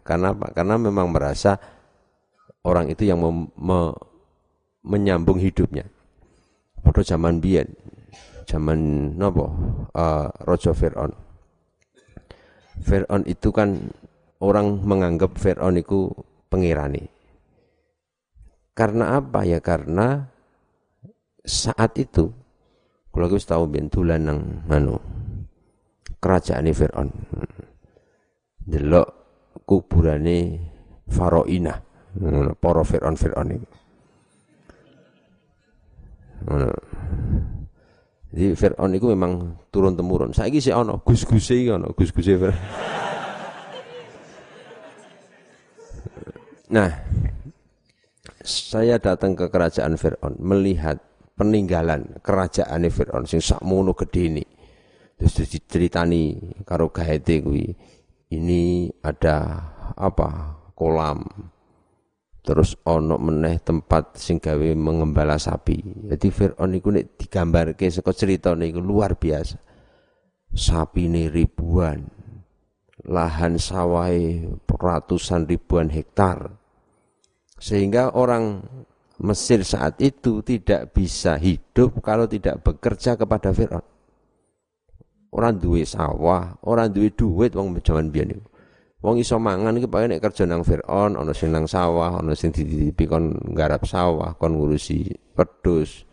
[0.05, 1.57] karena apa karena memang merasa
[2.64, 3.92] orang itu yang mem, me,
[4.85, 5.85] menyambung hidupnya.
[6.81, 7.68] Pada zaman biyen,
[8.48, 9.53] zaman nopo
[9.92, 11.12] uh, Rojo Fir'aun.
[12.81, 13.92] Fir'aun itu kan
[14.40, 16.09] orang menganggap Fir'aun itu
[16.48, 17.05] pengirani.
[18.72, 19.61] Karena apa ya?
[19.61, 20.24] Karena
[21.44, 22.33] saat itu
[23.11, 24.94] kalau wis tahu bentulan nang anu
[26.23, 27.11] kerajaan Fir'aun.
[28.62, 29.09] Delok
[29.66, 30.62] kuburane
[31.11, 31.75] Faroina.
[32.59, 33.68] Para Fir'aun Fir'aun itu.
[38.31, 40.31] Jadi Fir'aun itu memang turun temurun.
[40.31, 42.62] Saya sih ono gus-guse iki ono gus-guse Fir'aun.
[46.70, 46.87] Nah,
[48.46, 51.03] saya datang ke kerajaan Fir'aun melihat
[51.40, 54.44] peninggalan kerajaan Fir'aun sing sakmono ini.
[55.16, 56.37] Terus diceritani
[56.68, 57.64] karo gaete kuwi.
[58.29, 59.37] Ini ada
[59.96, 60.61] apa?
[60.76, 61.24] kolam.
[62.40, 66.09] Terus ono meneh tempat sing gawe mengembala sapi.
[66.09, 69.61] Jadi Fir'aun iku nek digambarke saka ceritane iku luar biasa.
[70.57, 72.00] Sapi ini ribuan.
[73.05, 74.09] Lahan sawah
[74.64, 76.48] ratusan ribuan hektar.
[77.61, 78.64] Sehingga orang
[79.21, 83.85] Mesir saat itu tidak bisa hidup kalau tidak bekerja kepada Fir'aun.
[85.31, 88.49] Orang duwe sawah, orang duwe duit wong zaman biyen niku.
[89.01, 92.53] Wong iso mangan iki paling nek kerja nang Fir'aun, ana sing nang sawah, ana sing
[92.53, 96.09] dititipi kon nggarap sawah, kon ngurusi pedus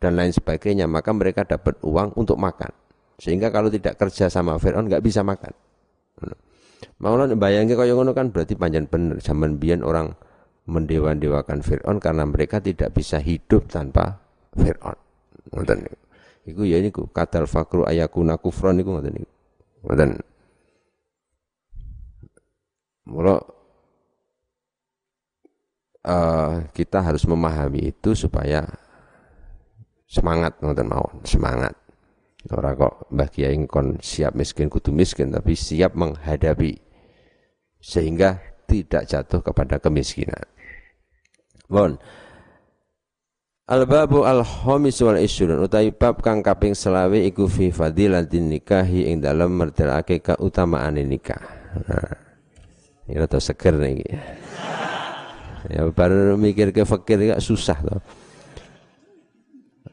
[0.00, 2.72] dan lain sebagainya, maka mereka dapat uang untuk makan.
[3.16, 5.52] Sehingga kalau tidak kerja sama Fir'aun nggak bisa makan.
[6.96, 10.16] Maulah bayangke kaya ngono kan berarti panjang bener zaman biyen orang
[10.66, 14.18] mendewa-dewakan Fir'aun karena mereka tidak bisa hidup tanpa
[14.54, 14.98] Fir'aun.
[15.54, 15.98] Ngoten niku.
[16.46, 19.32] Iku ya niku kadal fakru ayakuna kufron niku ngoten niku.
[19.86, 20.10] Ngoten.
[23.06, 23.38] Mula
[26.06, 28.66] uh, kita harus memahami itu supaya
[30.10, 31.74] semangat ngoten mawon, semangat.
[32.46, 36.78] Ora kok Mbah Kiai kon siap miskin kudu miskin tapi siap menghadapi
[37.82, 38.38] sehingga
[38.70, 40.46] tidak jatuh kepada kemiskinan.
[41.66, 41.98] Bon.
[43.66, 49.50] Al-babu al-khamis wal isyrun utawi bab kang kaping selawe iku fi fadilatin nikahi ing dalem
[49.58, 51.42] mertelake keutamaan nikah.
[51.82, 52.14] Nah,
[53.10, 54.06] ini rada seger nih.
[55.66, 57.98] Ya baru mikir ke fakir gak susah tuh.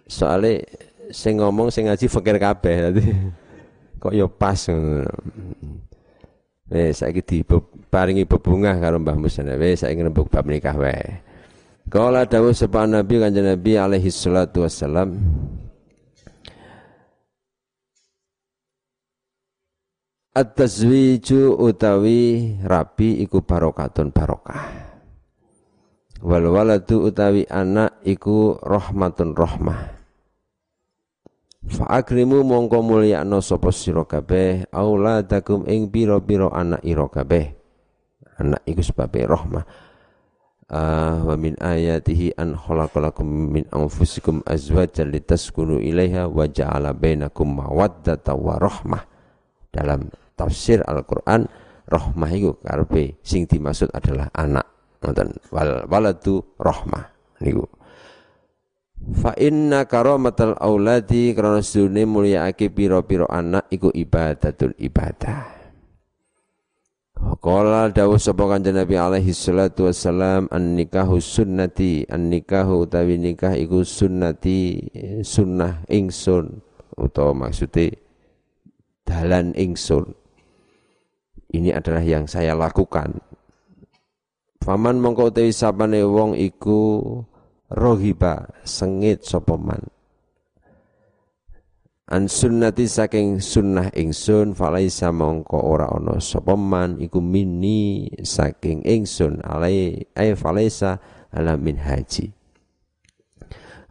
[0.06, 0.62] Soalnya
[1.10, 3.06] sing ngomong sing ngaji fakir kabeh tadi.
[3.98, 5.10] Kok ya pas ngono.
[6.70, 9.58] Wes saiki diparingi bebungah karo Mbah Musana.
[9.58, 11.33] Wes saiki ngrembug bab nikah wae.
[11.92, 15.20] Kala dawuh sapa Nabi kanjeng Nabi alaihi salatu wassalam
[20.34, 24.66] At-tazwiju utawi rabi iku barokatun barokah.
[26.26, 29.94] Wal waladu utawi anak iku rahmatun rahmah.
[31.70, 37.54] Fa akrimu mongko mulyakno sapa sira kabeh auladakum ing pira-pira anak ira kabeh.
[38.42, 39.93] Anak iku sebabe rahmah
[40.70, 48.38] uh, wa min ayatihi an khalaqalakum min anfusikum azwajan litaskunu ilaiha wa ja'ala bainakum mawaddata
[48.38, 49.04] wa rahmah
[49.74, 51.50] dalam tafsir Al-Qur'an
[51.90, 54.64] rahmah itu karepe sing dimaksud adalah anak
[55.04, 57.12] ngoten wal waladu rahmah
[57.44, 57.68] niku
[59.04, 65.63] Fa inna karamatal auladi karena sedune mulyaake pira-pira anak iku ibadatul ibadah.
[67.24, 72.04] Qala dawuh sapa kanjeng Nabi alaihi salatu wassalam an nikahu sunnati.
[72.12, 74.84] An nikahu utawi nikah iku sunnati
[75.24, 76.60] sunnah ingsun.
[77.00, 77.96] Utawa maksudnya
[79.08, 80.12] dalan ingsun.
[81.56, 83.24] Ini adalah yang saya lakukan.
[84.60, 87.08] Faman mongko utawi sapane wong iku
[87.72, 89.80] rohiba sengit sapa man
[92.12, 99.40] an sunnati saking sunnah ingsun falaisa mongko ora ana sapa man iku mini saking ingsun
[99.40, 101.00] alai ay falaisa
[101.32, 102.36] ala min haji.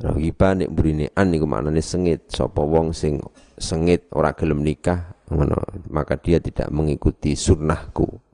[0.03, 2.27] Rahiba nek burine an niku maknane sengit.
[2.27, 3.22] Sapa wong sing
[3.57, 5.57] sengit ora gelem nikah ngono
[5.89, 8.32] maka dia tidak mengikuti sunnahku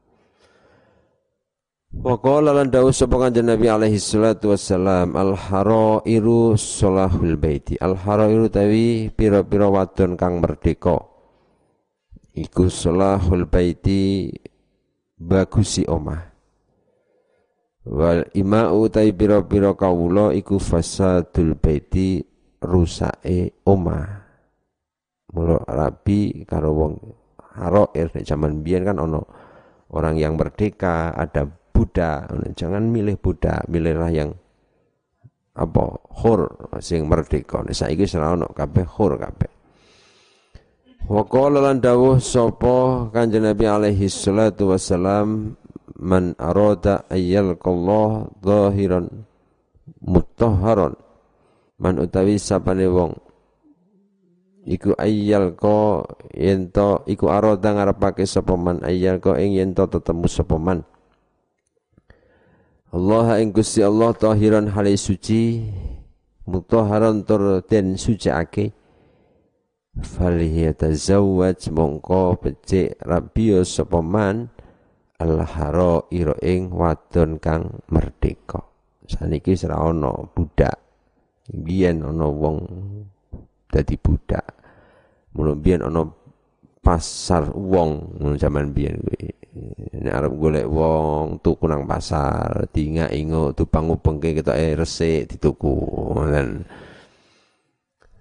[1.88, 7.80] Wa qala lan dawuh sapa kanjeng Nabi alaihi salatu wassalam al harairu salahul baiti.
[7.80, 11.00] Al harairu tawi pira-pira wadon kang merdeka.
[12.36, 14.28] Iku salahul baiti
[15.16, 16.28] bagusi omah.
[17.88, 22.20] Wal ima'u tawi pira-pira kawula iku fasadul baiti
[22.60, 24.28] rusake omah.
[25.32, 26.92] Mula rabi karo wong
[27.56, 29.24] harair nek jaman biyen kan ono
[29.92, 32.26] orang yang merdeka ada budak
[32.58, 34.34] jangan milih budak milihlah yang
[35.58, 35.84] apa?
[36.22, 37.66] Hur sing merdeka.
[37.66, 39.50] Saiki ora ono kabeh hur kabeh.
[41.10, 45.54] Wa qala lan dawuh sapa Kanjeng Nabi alaihi salatu wassalam
[45.98, 49.06] man arada ayyalqallah zahiran
[50.02, 50.94] mutahharan.
[51.78, 53.14] Man utawi sapane wong
[54.66, 56.02] iku ayyal ko
[56.34, 60.82] yento iku arada ngarepake sapa man ayyal ko ing yento tetemu sapa man
[62.88, 65.60] Allah ing Gusti Allah tahiran hale suci
[66.48, 68.72] mutahharan tur den suciake
[70.00, 74.48] falyatazawwaj mongko becik rabiyo sapa man
[75.20, 78.64] alharo ira ing wadon kang merdeka.
[79.04, 80.80] Saniki wis ana budak.
[81.52, 82.64] Biyen ana wong
[83.68, 84.48] dadi budak.
[85.36, 86.08] Mulo biyen ana
[86.80, 89.37] pasar wong zaman biyen kuwi
[90.08, 95.76] nek arep golek wong tuku nang pasar tingak ingo tupang upengke ketoke resik dituku
[96.16, 96.64] ngoten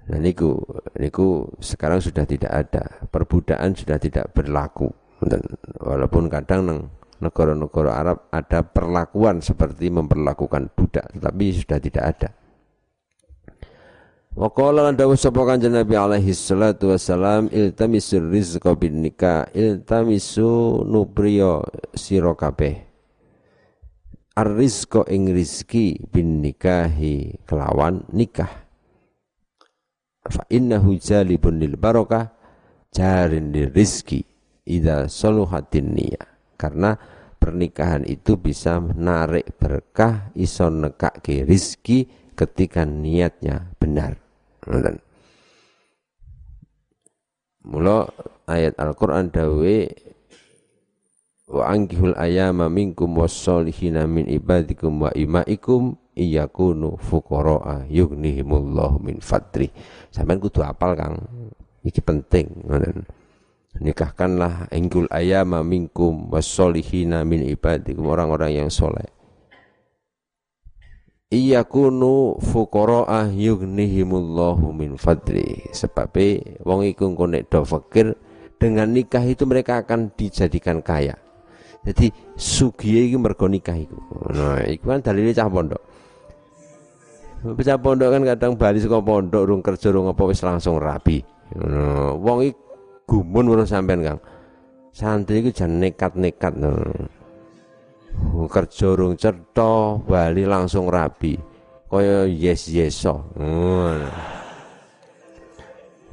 [0.07, 0.55] Nah niku,
[0.95, 4.87] niku sekarang sudah tidak ada, perbudakan sudah tidak berlaku.
[5.19, 5.43] Dan
[5.83, 6.79] walaupun kadang nang
[7.19, 12.29] negara-negara Arab ada perlakuan seperti memperlakukan budak, tetapi sudah tidak ada.
[14.37, 21.65] Wa lan dawuh sapa kanjeng Nabi alaihi salatu wasalam iltamisur rizqa bin nikah iltamisu nubriyo
[21.97, 22.85] sira kabeh.
[24.37, 28.69] Ar-rizqa ing rizki bin nikahi kelawan nikah.
[30.21, 32.29] Fa innahu jalibun lil barakah
[32.93, 34.21] jarin lil rizki
[34.69, 36.29] idza saluhatin niyah.
[36.53, 36.93] Karena
[37.41, 42.05] pernikahan itu bisa menarik berkah iso nekake rizki
[42.37, 44.26] ketika niatnya benar
[47.67, 48.07] Mula
[48.47, 49.77] ayat Al-Qur'an dawe
[51.47, 59.71] wa angkihul ayama minkum wassolihina min ibadikum wa imaikum iyakunu fuqara'a yughnihimullah min fadri.
[60.11, 61.23] Sampeyan kudu apal Kang.
[61.83, 63.07] Iki penting ngoten.
[63.77, 69.16] Nikahkanlah engkul ayama minkum wassolihina min ibadikum orang-orang yang soleh.
[71.27, 75.67] Iyakunu fuqara'a yughnihimullahu min fadli.
[75.75, 76.15] Sebab
[76.63, 78.15] wong iku nek do fakir
[78.55, 81.19] dengan nikah itu mereka akan dijadikan kaya.
[81.83, 83.99] Jadi sugiye iki mergo nikah iku.
[84.31, 85.83] Nah, iku kan dalile cah pondok.
[87.43, 91.19] Bocah pondok kan kadang bali saka pondok rung kerja rung apa wis langsung rapi.
[91.59, 92.23] Ngono.
[92.23, 92.55] Wong iki
[93.03, 94.19] gumun urus sampean, Kang.
[94.95, 97.16] Santri iku jan nekat-nekat ngono.
[98.47, 99.17] Kerja rung
[100.07, 101.37] bali langsung rapi.
[101.87, 103.31] Kaya yes-yeso.
[103.37, 104.09] Ngono.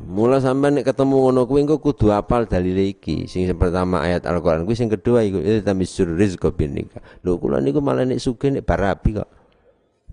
[0.04, 3.24] Mula sampean nek ketemu ngono kuwi engko kudu apal dalil iki.
[3.24, 7.00] Sing pertama ayat Al-Qur'an kuwi sing kedua iku tamisur rizqa bin nikah.
[7.24, 9.30] Lho kula niku malah nek sugih nek barapi kok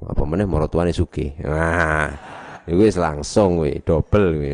[0.02, 2.10] apa meneh maratuane sugih nah
[2.66, 4.50] iku wis langsung kuwi dobel kuwi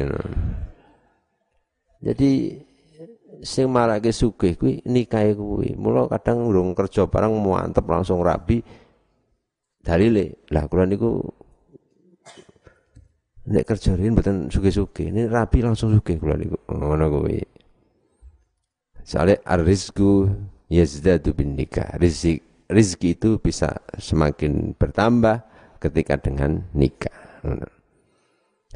[2.03, 2.31] jadi
[3.43, 5.75] sing marake sugih kuwi nikahe kuwi.
[5.77, 8.61] Mula kadang urung kerja barang mantep langsung rabi
[9.81, 10.45] dalile.
[10.53, 11.21] Lah kula niku
[13.47, 15.11] nek kerja rin mboten sugih-sugih.
[15.11, 16.57] Ini rabi langsung sugih kula niku.
[16.71, 17.39] Ngono kuwi.
[19.07, 20.27] Soalnya ar-rizku
[20.67, 21.95] yazdadu bin nikah.
[21.95, 25.43] Rizki rizki itu bisa semakin bertambah
[25.79, 27.15] ketika dengan nikah.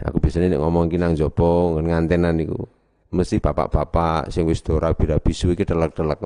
[0.02, 2.64] Aku biasanya ngomong kinang jopo ngantenan niku
[3.12, 6.24] mesti bapak-bapak sing wis do rabi-rabi suwe iki telak-telak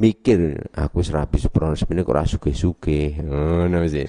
[0.00, 3.20] mikir aku wis rabi seprono semene kok ora sugih-sugih.
[3.22, 4.04] Ngono mesti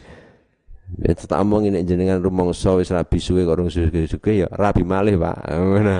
[0.93, 5.37] Ya omong nek jenengan rumangsa wis rabi suwe kok ora sugih-sugih ya rabi malih Pak.
[5.51, 5.97] Ngono.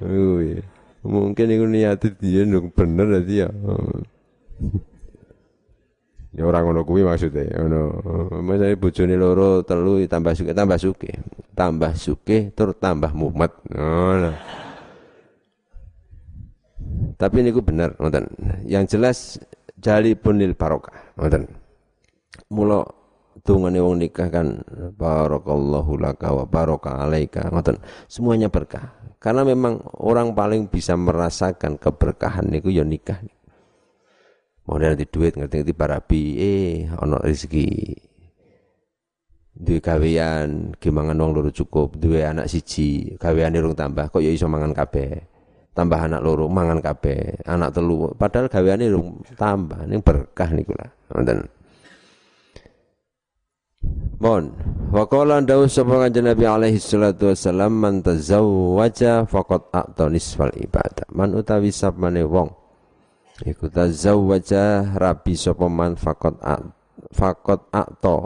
[0.00, 0.40] Oh
[1.00, 2.44] mungkin itu niat dia
[2.76, 3.48] bener dadi ya
[6.30, 7.82] ya orang ngono kuwi maksudnya ngono.
[8.42, 11.10] Masane bojone loro telu tambah suke tambah suke
[11.54, 13.52] tambah suke tur tambah mumet.
[13.70, 14.32] Ngono.
[17.20, 18.24] Tapi ini ku bener ngoten.
[18.64, 19.18] Yang jelas
[19.76, 21.44] jali punil barokah ngoten.
[22.50, 22.82] Mula
[23.40, 24.62] tungane wong nikah kan
[24.96, 27.76] barakallahu laka wa baraka alaika ngoten.
[28.06, 28.96] Semuanya berkah.
[29.20, 33.20] Karena memang orang paling bisa merasakan keberkahan niku ya nikah.
[34.70, 37.66] Mau nanti duit ngerti-ngerti barabi eh ono rezeki.
[39.50, 44.46] Duwe gawean, gimangan wong loro cukup, duwe anak siji, gaweane rung tambah, kok ya iso
[44.46, 45.26] mangan kabeh.
[45.74, 50.88] Tambah anak loro mangan kabeh, anak telu, padahal gaweane rung tambah, ning berkah niku lah.
[51.10, 51.38] Ngoten.
[54.22, 54.44] Mohon.
[54.94, 61.10] Wa qala dawu sapa Nabi alaihi salatu wasallam man tazawwaja faqad a'ta nisfal ibadah.
[61.10, 62.59] Man utawi sapane wong
[63.44, 66.36] iku tazawwaja rabi sapa man faqad
[67.14, 68.18] faqad a'ta.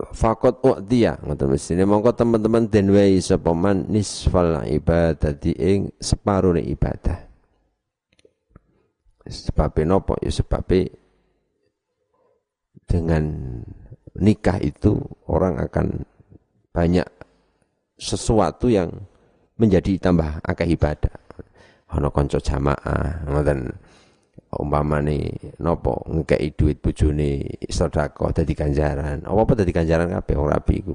[0.00, 1.84] Fakot u'tiya ngoten mestine.
[1.84, 7.28] Mongko teman-teman den wehi sapa man nisfal ibadati ing separuh ibadah.
[9.28, 10.16] Sebabnya nopo?
[10.24, 10.88] Ya sebabnya
[12.88, 13.22] dengan
[14.16, 14.98] nikah itu
[15.28, 16.02] orang akan
[16.72, 17.06] banyak
[18.00, 18.90] sesuatu yang
[19.60, 21.12] menjadi tambah akeh ibadah.
[21.90, 23.68] Ana kanca jamaah, ngoten
[24.50, 29.22] umpamane napa ngekeki duit bojone sedekah dadi ganjaran.
[29.26, 30.94] Apa-apa dadi ganjaran kabeh wong rabi iku.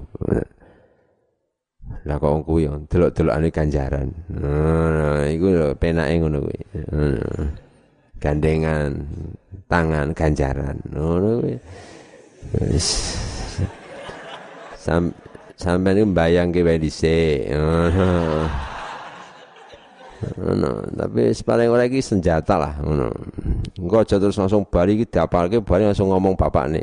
[2.10, 4.08] Lah kok kuwi delok-delokane ganjaran.
[4.34, 6.60] Nah, iku penake ngono kuwi.
[8.18, 8.90] Gandengan
[9.70, 10.80] tangan ganjaran.
[10.90, 11.46] Ngono
[14.80, 15.12] Sam
[15.56, 17.52] sampeyan iki mbayangke wae dhisik.
[20.26, 23.12] Ngono, tapi paling ora iki senjata lah ngono.
[23.78, 26.82] Engko aja terus langsung bari iki diapalke bari langsung ngomong bapakne.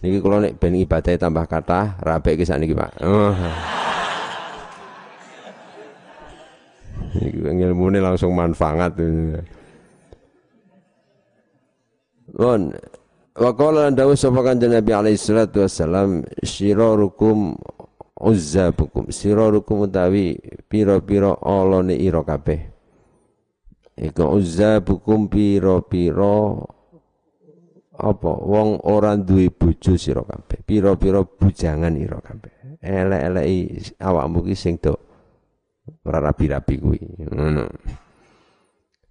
[0.00, 2.92] Niki kula nek ben ibadah tambah kathah, rapi iki sakniki, Pak.
[7.20, 8.96] Iki ilmune langsung manfaat.
[12.30, 12.72] Bon,
[13.30, 17.54] Wa qala lan dawuh sapa kanjeng Nabi alaihi salatu wassalam syirarukum
[18.18, 20.34] uzzabukum syirarukum utawi
[20.66, 22.60] pira-pira alane ira kabeh.
[24.00, 26.58] Iku uzzabukum pira-pira
[28.00, 30.66] apa wong ora duwe bojo sira kabeh.
[30.66, 32.82] Pira-pira bujangan ira kabeh.
[32.82, 34.98] Elek-eleki awakmu ki sing do
[36.02, 36.98] ora rabi-rabi kuwi.
[37.30, 37.64] Ngono.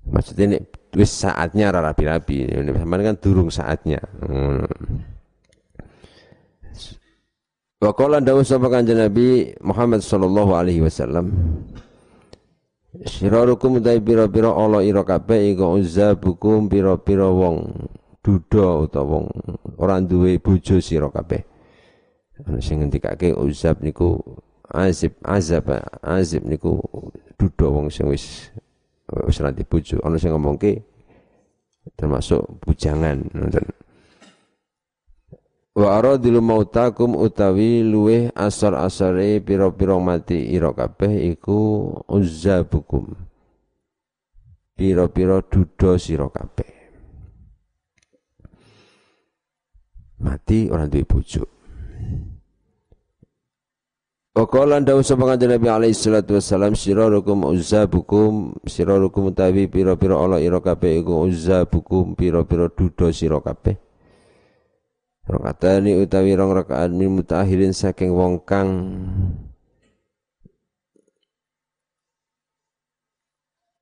[0.10, 0.58] Maksudnya
[0.96, 2.50] wis saatnya ra rabi-rabi.
[2.50, 4.02] Sampeyan kan durung saatnya.
[4.22, 4.66] Hmm.
[7.80, 11.32] Wa qala dawu sapa kanjeng Nabi Muhammad sallallahu alaihi wasallam
[12.90, 17.88] Sirarukum utai pira-pira ala ira kabeh iku uzzabukum pira-pira wong
[18.20, 19.26] duda utawa wong
[19.78, 21.40] ora duwe bojo sira kabeh.
[22.44, 24.18] Ana sing ngendikake uzab niku
[24.74, 25.70] azib azab
[26.02, 26.82] azib niku
[27.38, 28.50] duda wong sing wis
[29.26, 30.86] wis ra dibujuk ana sing ngomongke
[31.98, 33.66] termasuk bujangan ngoten.
[35.80, 43.16] Wa aradil mautakum utawi luweh asar-asare pira-pira mati ira kabeh iku uzzabukum.
[44.76, 46.72] Pira-pira duda sira kabeh.
[50.20, 51.48] Mati orang duwe bojo
[54.30, 60.62] Waqala dawu sapa kanjeng Nabi alaihi salatu wassalam sirarukum uzzabukum sirarukum utawi pira-pira ala ira
[60.62, 63.74] kabeh iku uzzabukum pira-pira duda sira kabeh.
[65.26, 68.70] Rakaatani utawi rong rakaat min mutahirin saking wong kang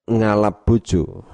[0.08, 1.28] ngalap bojo.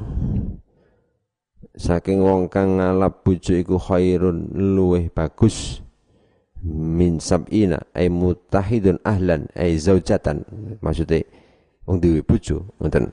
[1.77, 5.82] Saking wong kang ngalap bojo iku khairun luweh bagus
[6.63, 10.47] min sab'ina ay mutahidun ahlan ay zaujatan
[10.79, 11.27] maksudnya
[11.83, 13.11] wong duwe bojo ngoten.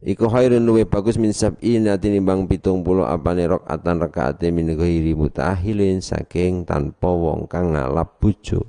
[0.00, 6.64] Iku khairun luwe bagus min sab'ina tinimbang 70 apane rakaatan rakaate min ghairi mutahilin saking
[6.64, 8.64] tanpa wong kang ngalap bojo.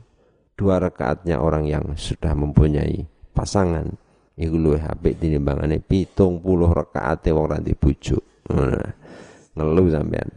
[0.59, 3.95] Dua rakaatnya orang yang sudah mempunyai pasangan.
[4.35, 8.19] Iku luwe apik tinimbangane 70 rakaate wong ra bojo.
[9.55, 10.27] Ngeluh sampean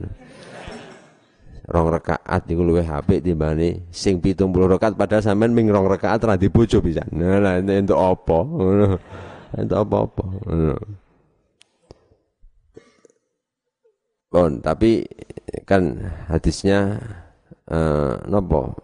[1.64, 6.36] rong rakaat niku luwih apik timbane sing 70 rakaat padahal sampean ming rong rakaat ra
[6.36, 7.00] dibojo bisa.
[7.08, 8.38] Nah, entuk apa?
[8.44, 8.86] Ngono.
[9.54, 10.24] Entuk apa-apa.
[14.34, 15.06] Bon, tapi
[15.62, 15.94] kan
[16.26, 16.98] hadisnya
[17.70, 18.74] eh nopo?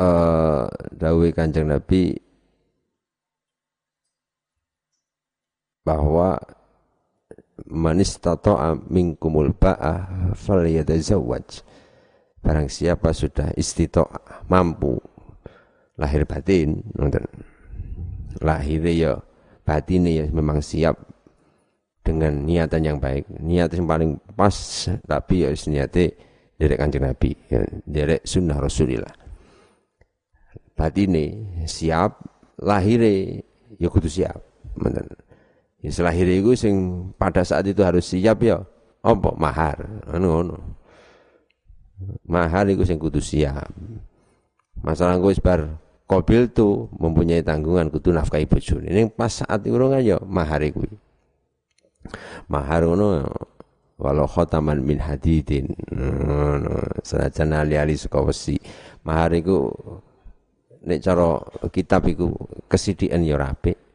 [0.00, 0.64] Eh
[0.96, 2.16] dawuh Kanjeng Nabi
[5.84, 6.40] bahwa
[7.64, 11.64] man istata'a minkumul ba'ah falyatazawwaj.
[12.44, 15.00] Barang siapa sudah istita'a mampu
[15.96, 17.24] lahir batin nonton.
[18.44, 19.16] Lahir ya
[19.64, 21.00] batin ya memang siap
[22.04, 23.24] dengan niatan yang baik.
[23.40, 24.54] Niat yang paling pas
[25.08, 26.12] tapi ya niatnya
[26.56, 29.12] dari kanjeng Nabi, ya, dari sunnah Rasulillah.
[30.76, 32.20] Batine siap,
[32.60, 33.00] lahir
[33.80, 34.36] ya kudu siap.
[34.76, 35.25] Nonton
[35.86, 36.74] Ya selahir itu sing
[37.14, 38.58] pada saat itu harus siap ya.
[39.06, 39.86] Apa mahar?
[40.10, 40.58] Anu ngono.
[42.26, 43.70] Mahar itu sing kudu siap.
[44.82, 45.78] Masalah gue bar
[46.10, 48.90] kobil tuh mempunyai tanggungan kudu nafkahi bojone.
[48.90, 50.82] Ini pas saat kan ya mahar iku.
[52.50, 53.30] Mahar ngono
[53.94, 55.70] walau khotaman min hadidin.
[55.94, 58.58] Ngono, senajan ali-ali saka wesi.
[59.06, 59.70] Mahar iku
[60.82, 61.38] nek cara
[61.70, 62.34] kitab iku
[62.66, 63.85] kesidikan ya apik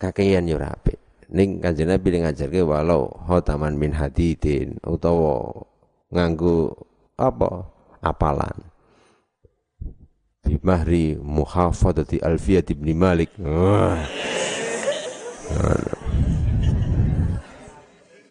[0.00, 0.96] kakean yo rapi.
[1.30, 5.54] ning kanjeng Nabi ngajarke walau hotaman min hadidin utawa
[6.10, 6.74] nganggo
[7.14, 7.70] apa?
[8.00, 8.56] Apalan.
[10.40, 13.28] Di mahri muhafadati alfiyat ibn malik.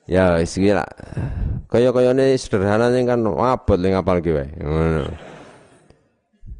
[0.09, 0.89] Ya wis lah.
[1.69, 4.49] Kaya-kayane sederhana kan abot ning apal ki wae.
[4.57, 5.05] Ngono.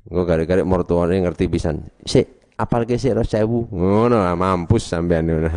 [0.06, 0.22] Engko
[0.70, 1.82] mertuane ngerti pisan.
[2.06, 5.48] Sik apal ke sik 1000 ngono mampus sampean ngono.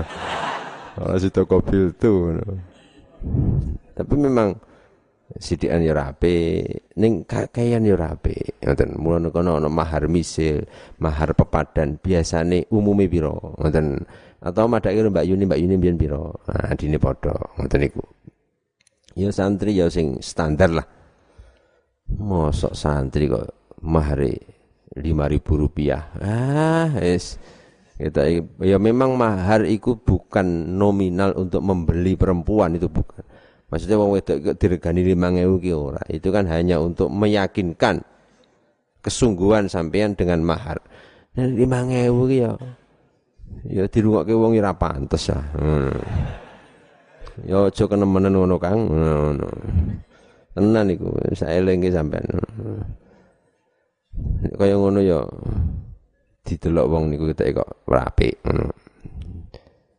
[1.03, 2.38] Ora situ kobil tuh
[3.92, 4.55] tapi memang
[5.40, 6.62] sidikan ya rapi.
[7.00, 8.36] Ning kakean ya rapi.
[8.62, 10.68] Ngoten mulane kono ana mahar misil
[11.00, 14.05] mahar pepadan biasane umume pira ngoten.
[14.42, 17.34] Atau madake Mbak Yuni Mbak Yuni biyen pira nah dine padha.
[17.59, 18.03] Ngoten niku.
[19.16, 20.86] Ya santri ya sing standar lah.
[22.12, 23.48] Mosok santri kok
[23.80, 24.51] mahare
[24.99, 27.40] lima ribu rupiah ah es
[27.97, 28.26] kita
[28.61, 33.22] ya memang mahar itu bukan nominal untuk membeli perempuan itu bukan
[33.72, 36.03] Maksudnya wong wedok diregani 5000 ki ora.
[36.12, 38.05] Itu kan hanya untuk meyakinkan
[39.01, 40.76] kesungguhan sampean dengan mahar.
[41.40, 42.53] Nah, 5000 ki ya
[43.72, 45.40] ya dirungokke wong ora pantes ah.
[45.57, 45.97] Hmm.
[47.49, 48.93] Ya aja kenemenen ngono Kang.
[48.93, 49.49] Ngono.
[50.53, 52.28] Tenan iku, saeling ki sampean.
[54.58, 55.22] Kaya ngono ya
[56.42, 58.74] didelok wong niku ketek kok apik ngono.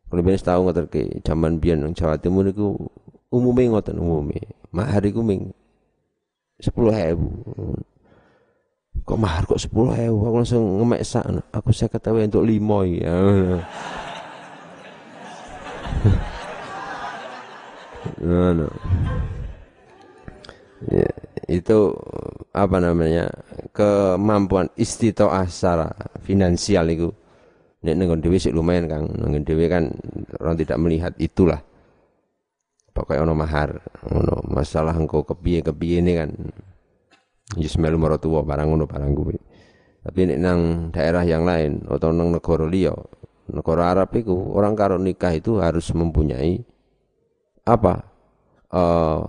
[0.09, 2.78] Kalau biasa tahu ngerti zaman biyen nang Jawa Timur niku
[3.34, 4.38] umume ngoten umume.
[4.70, 5.49] Mahar iku ming
[6.61, 7.18] 10.000
[9.03, 13.11] kok mahar kok 10.000 aku langsung ngemek sak aku saya ketahui untuk limo ya
[18.24, 18.68] no, no.
[20.91, 21.07] Ya,
[21.48, 21.94] itu
[22.54, 23.32] apa namanya
[23.76, 25.91] kemampuan istitoah secara
[26.24, 27.10] finansial itu.
[27.84, 29.12] Nek nenggon dhewe sik lumayan Kang.
[29.12, 29.91] Nenggon dhewe kan
[30.39, 31.60] orang tidak melihat itulah.
[32.94, 33.70] Pokoknya ono mahar
[34.08, 36.30] ono masalah engkau kepiye kepiye ini kan.
[37.60, 39.38] Yusmel tua barang ono barang gue
[40.04, 42.91] tapi ini nang daerah yang lain atau nang negara liya
[43.48, 46.60] negara Arab itu orang karo nikah itu harus mempunyai
[47.64, 48.04] apa
[48.76, 49.24] uh,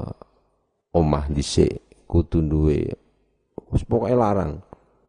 [0.91, 2.92] omah dhisik kudu duwe
[3.72, 4.61] wis pokoke larang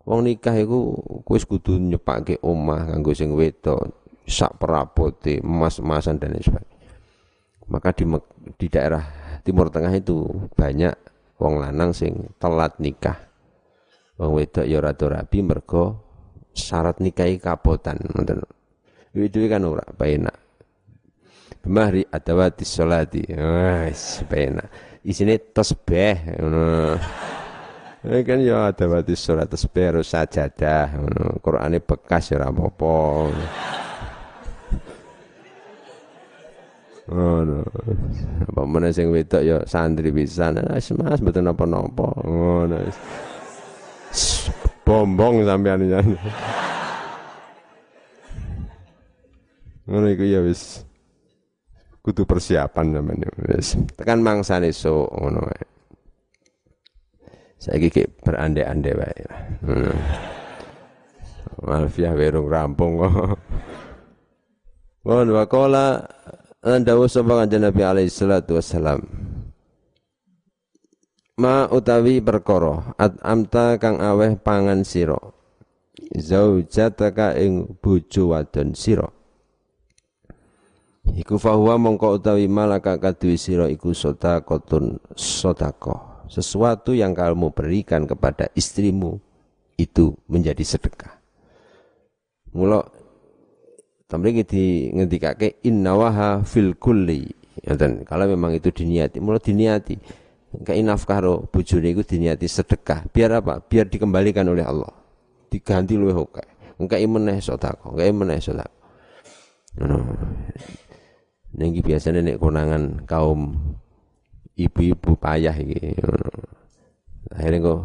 [0.05, 0.95] wong nikah iku
[1.29, 3.91] wis kudu nyepake omah kanggo sing wedok
[4.25, 6.75] sak perabote emas-emasan dan sebagainya
[7.69, 8.05] maka di
[8.57, 9.01] di daerah
[9.41, 10.93] Timur Tengah itu banyak
[11.37, 13.17] wong lanang sing telat nikah.
[14.21, 16.01] Wong wedok ya rada rabi mergo
[16.55, 18.41] syarat nikahi kapotan ngoten.
[19.15, 20.37] Itu kan ora penak.
[21.61, 23.21] Bimahri adawati sholati.
[23.33, 24.94] Wes penak.
[25.05, 26.97] Isine tasbih ngono.
[28.05, 31.37] Ini kan ya adawati sholat tasbih harus sajadah ngono.
[31.45, 32.97] Qur'ane bekas ya ora apa-apa.
[37.05, 37.61] ngono
[38.49, 42.81] apa meneh sing wedok ya santri pisan wis Mas mboten napa-napa ngono
[44.81, 46.01] bombong sampean ya
[49.85, 50.81] ngono iku ya wis
[52.05, 55.63] kudu persiapan sampean wis tekan mangsane sok ngono wae
[57.57, 59.23] saiki ki berande-ande wae
[61.65, 63.41] Alfiah werung rampung kok.
[65.07, 66.03] Wakola
[66.65, 69.05] Lan dawuh sapa kanjeng Nabi alaihi salatu wassalam.
[71.37, 75.19] Ma utawi perkara at amta kang aweh pangan sira.
[76.09, 79.05] Zaujataka ing bojo wadon sira.
[81.13, 86.25] Iku fahuwa mongko utawi malaka kaduwe sira iku sedekahun sedekah.
[86.25, 89.21] Sesuatu yang kamu berikan kepada istrimu
[89.77, 91.13] itu menjadi sedekah.
[92.57, 92.81] Mula
[94.05, 97.25] Tamriki di ngendikake innawaha fil kulli.
[97.65, 99.97] Dan kalau memang itu diniati, mulai diniati.
[100.61, 103.09] Kayak nafkah ro bojone iku diniati sedekah.
[103.09, 103.65] Biar apa?
[103.65, 104.93] Biar dikembalikan oleh Allah.
[105.49, 106.45] Diganti luwih oke.
[106.77, 108.73] Engka meneh sedekah, engka meneh sedekah.
[109.81, 109.97] Ngono.
[111.55, 113.55] Ning biasanya nek konangan kaum
[114.59, 115.95] ibu-ibu payah iki.
[117.31, 117.79] Akhirnya kok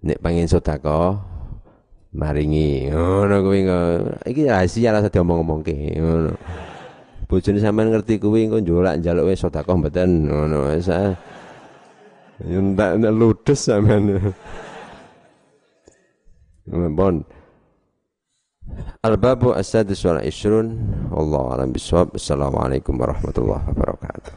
[0.00, 1.20] nek pengen sedekah
[2.10, 3.60] maringi ngono kuwi
[4.26, 6.32] iki rahasia rasa diomong-omongke ngono.
[7.28, 10.72] Bojone sampean ngerti kuwi engko njolak njaluk wis sedekah mboten ngono.
[10.72, 10.88] Wis
[12.40, 14.32] ndak ludes sampean.
[16.96, 17.20] Bon.
[19.00, 20.76] Al-babu as-sadis wal ishrun.
[21.08, 22.14] Wallahu a'lam bishawab.
[22.14, 24.32] Assalamualaikum warahmatullahi wabarakatuh.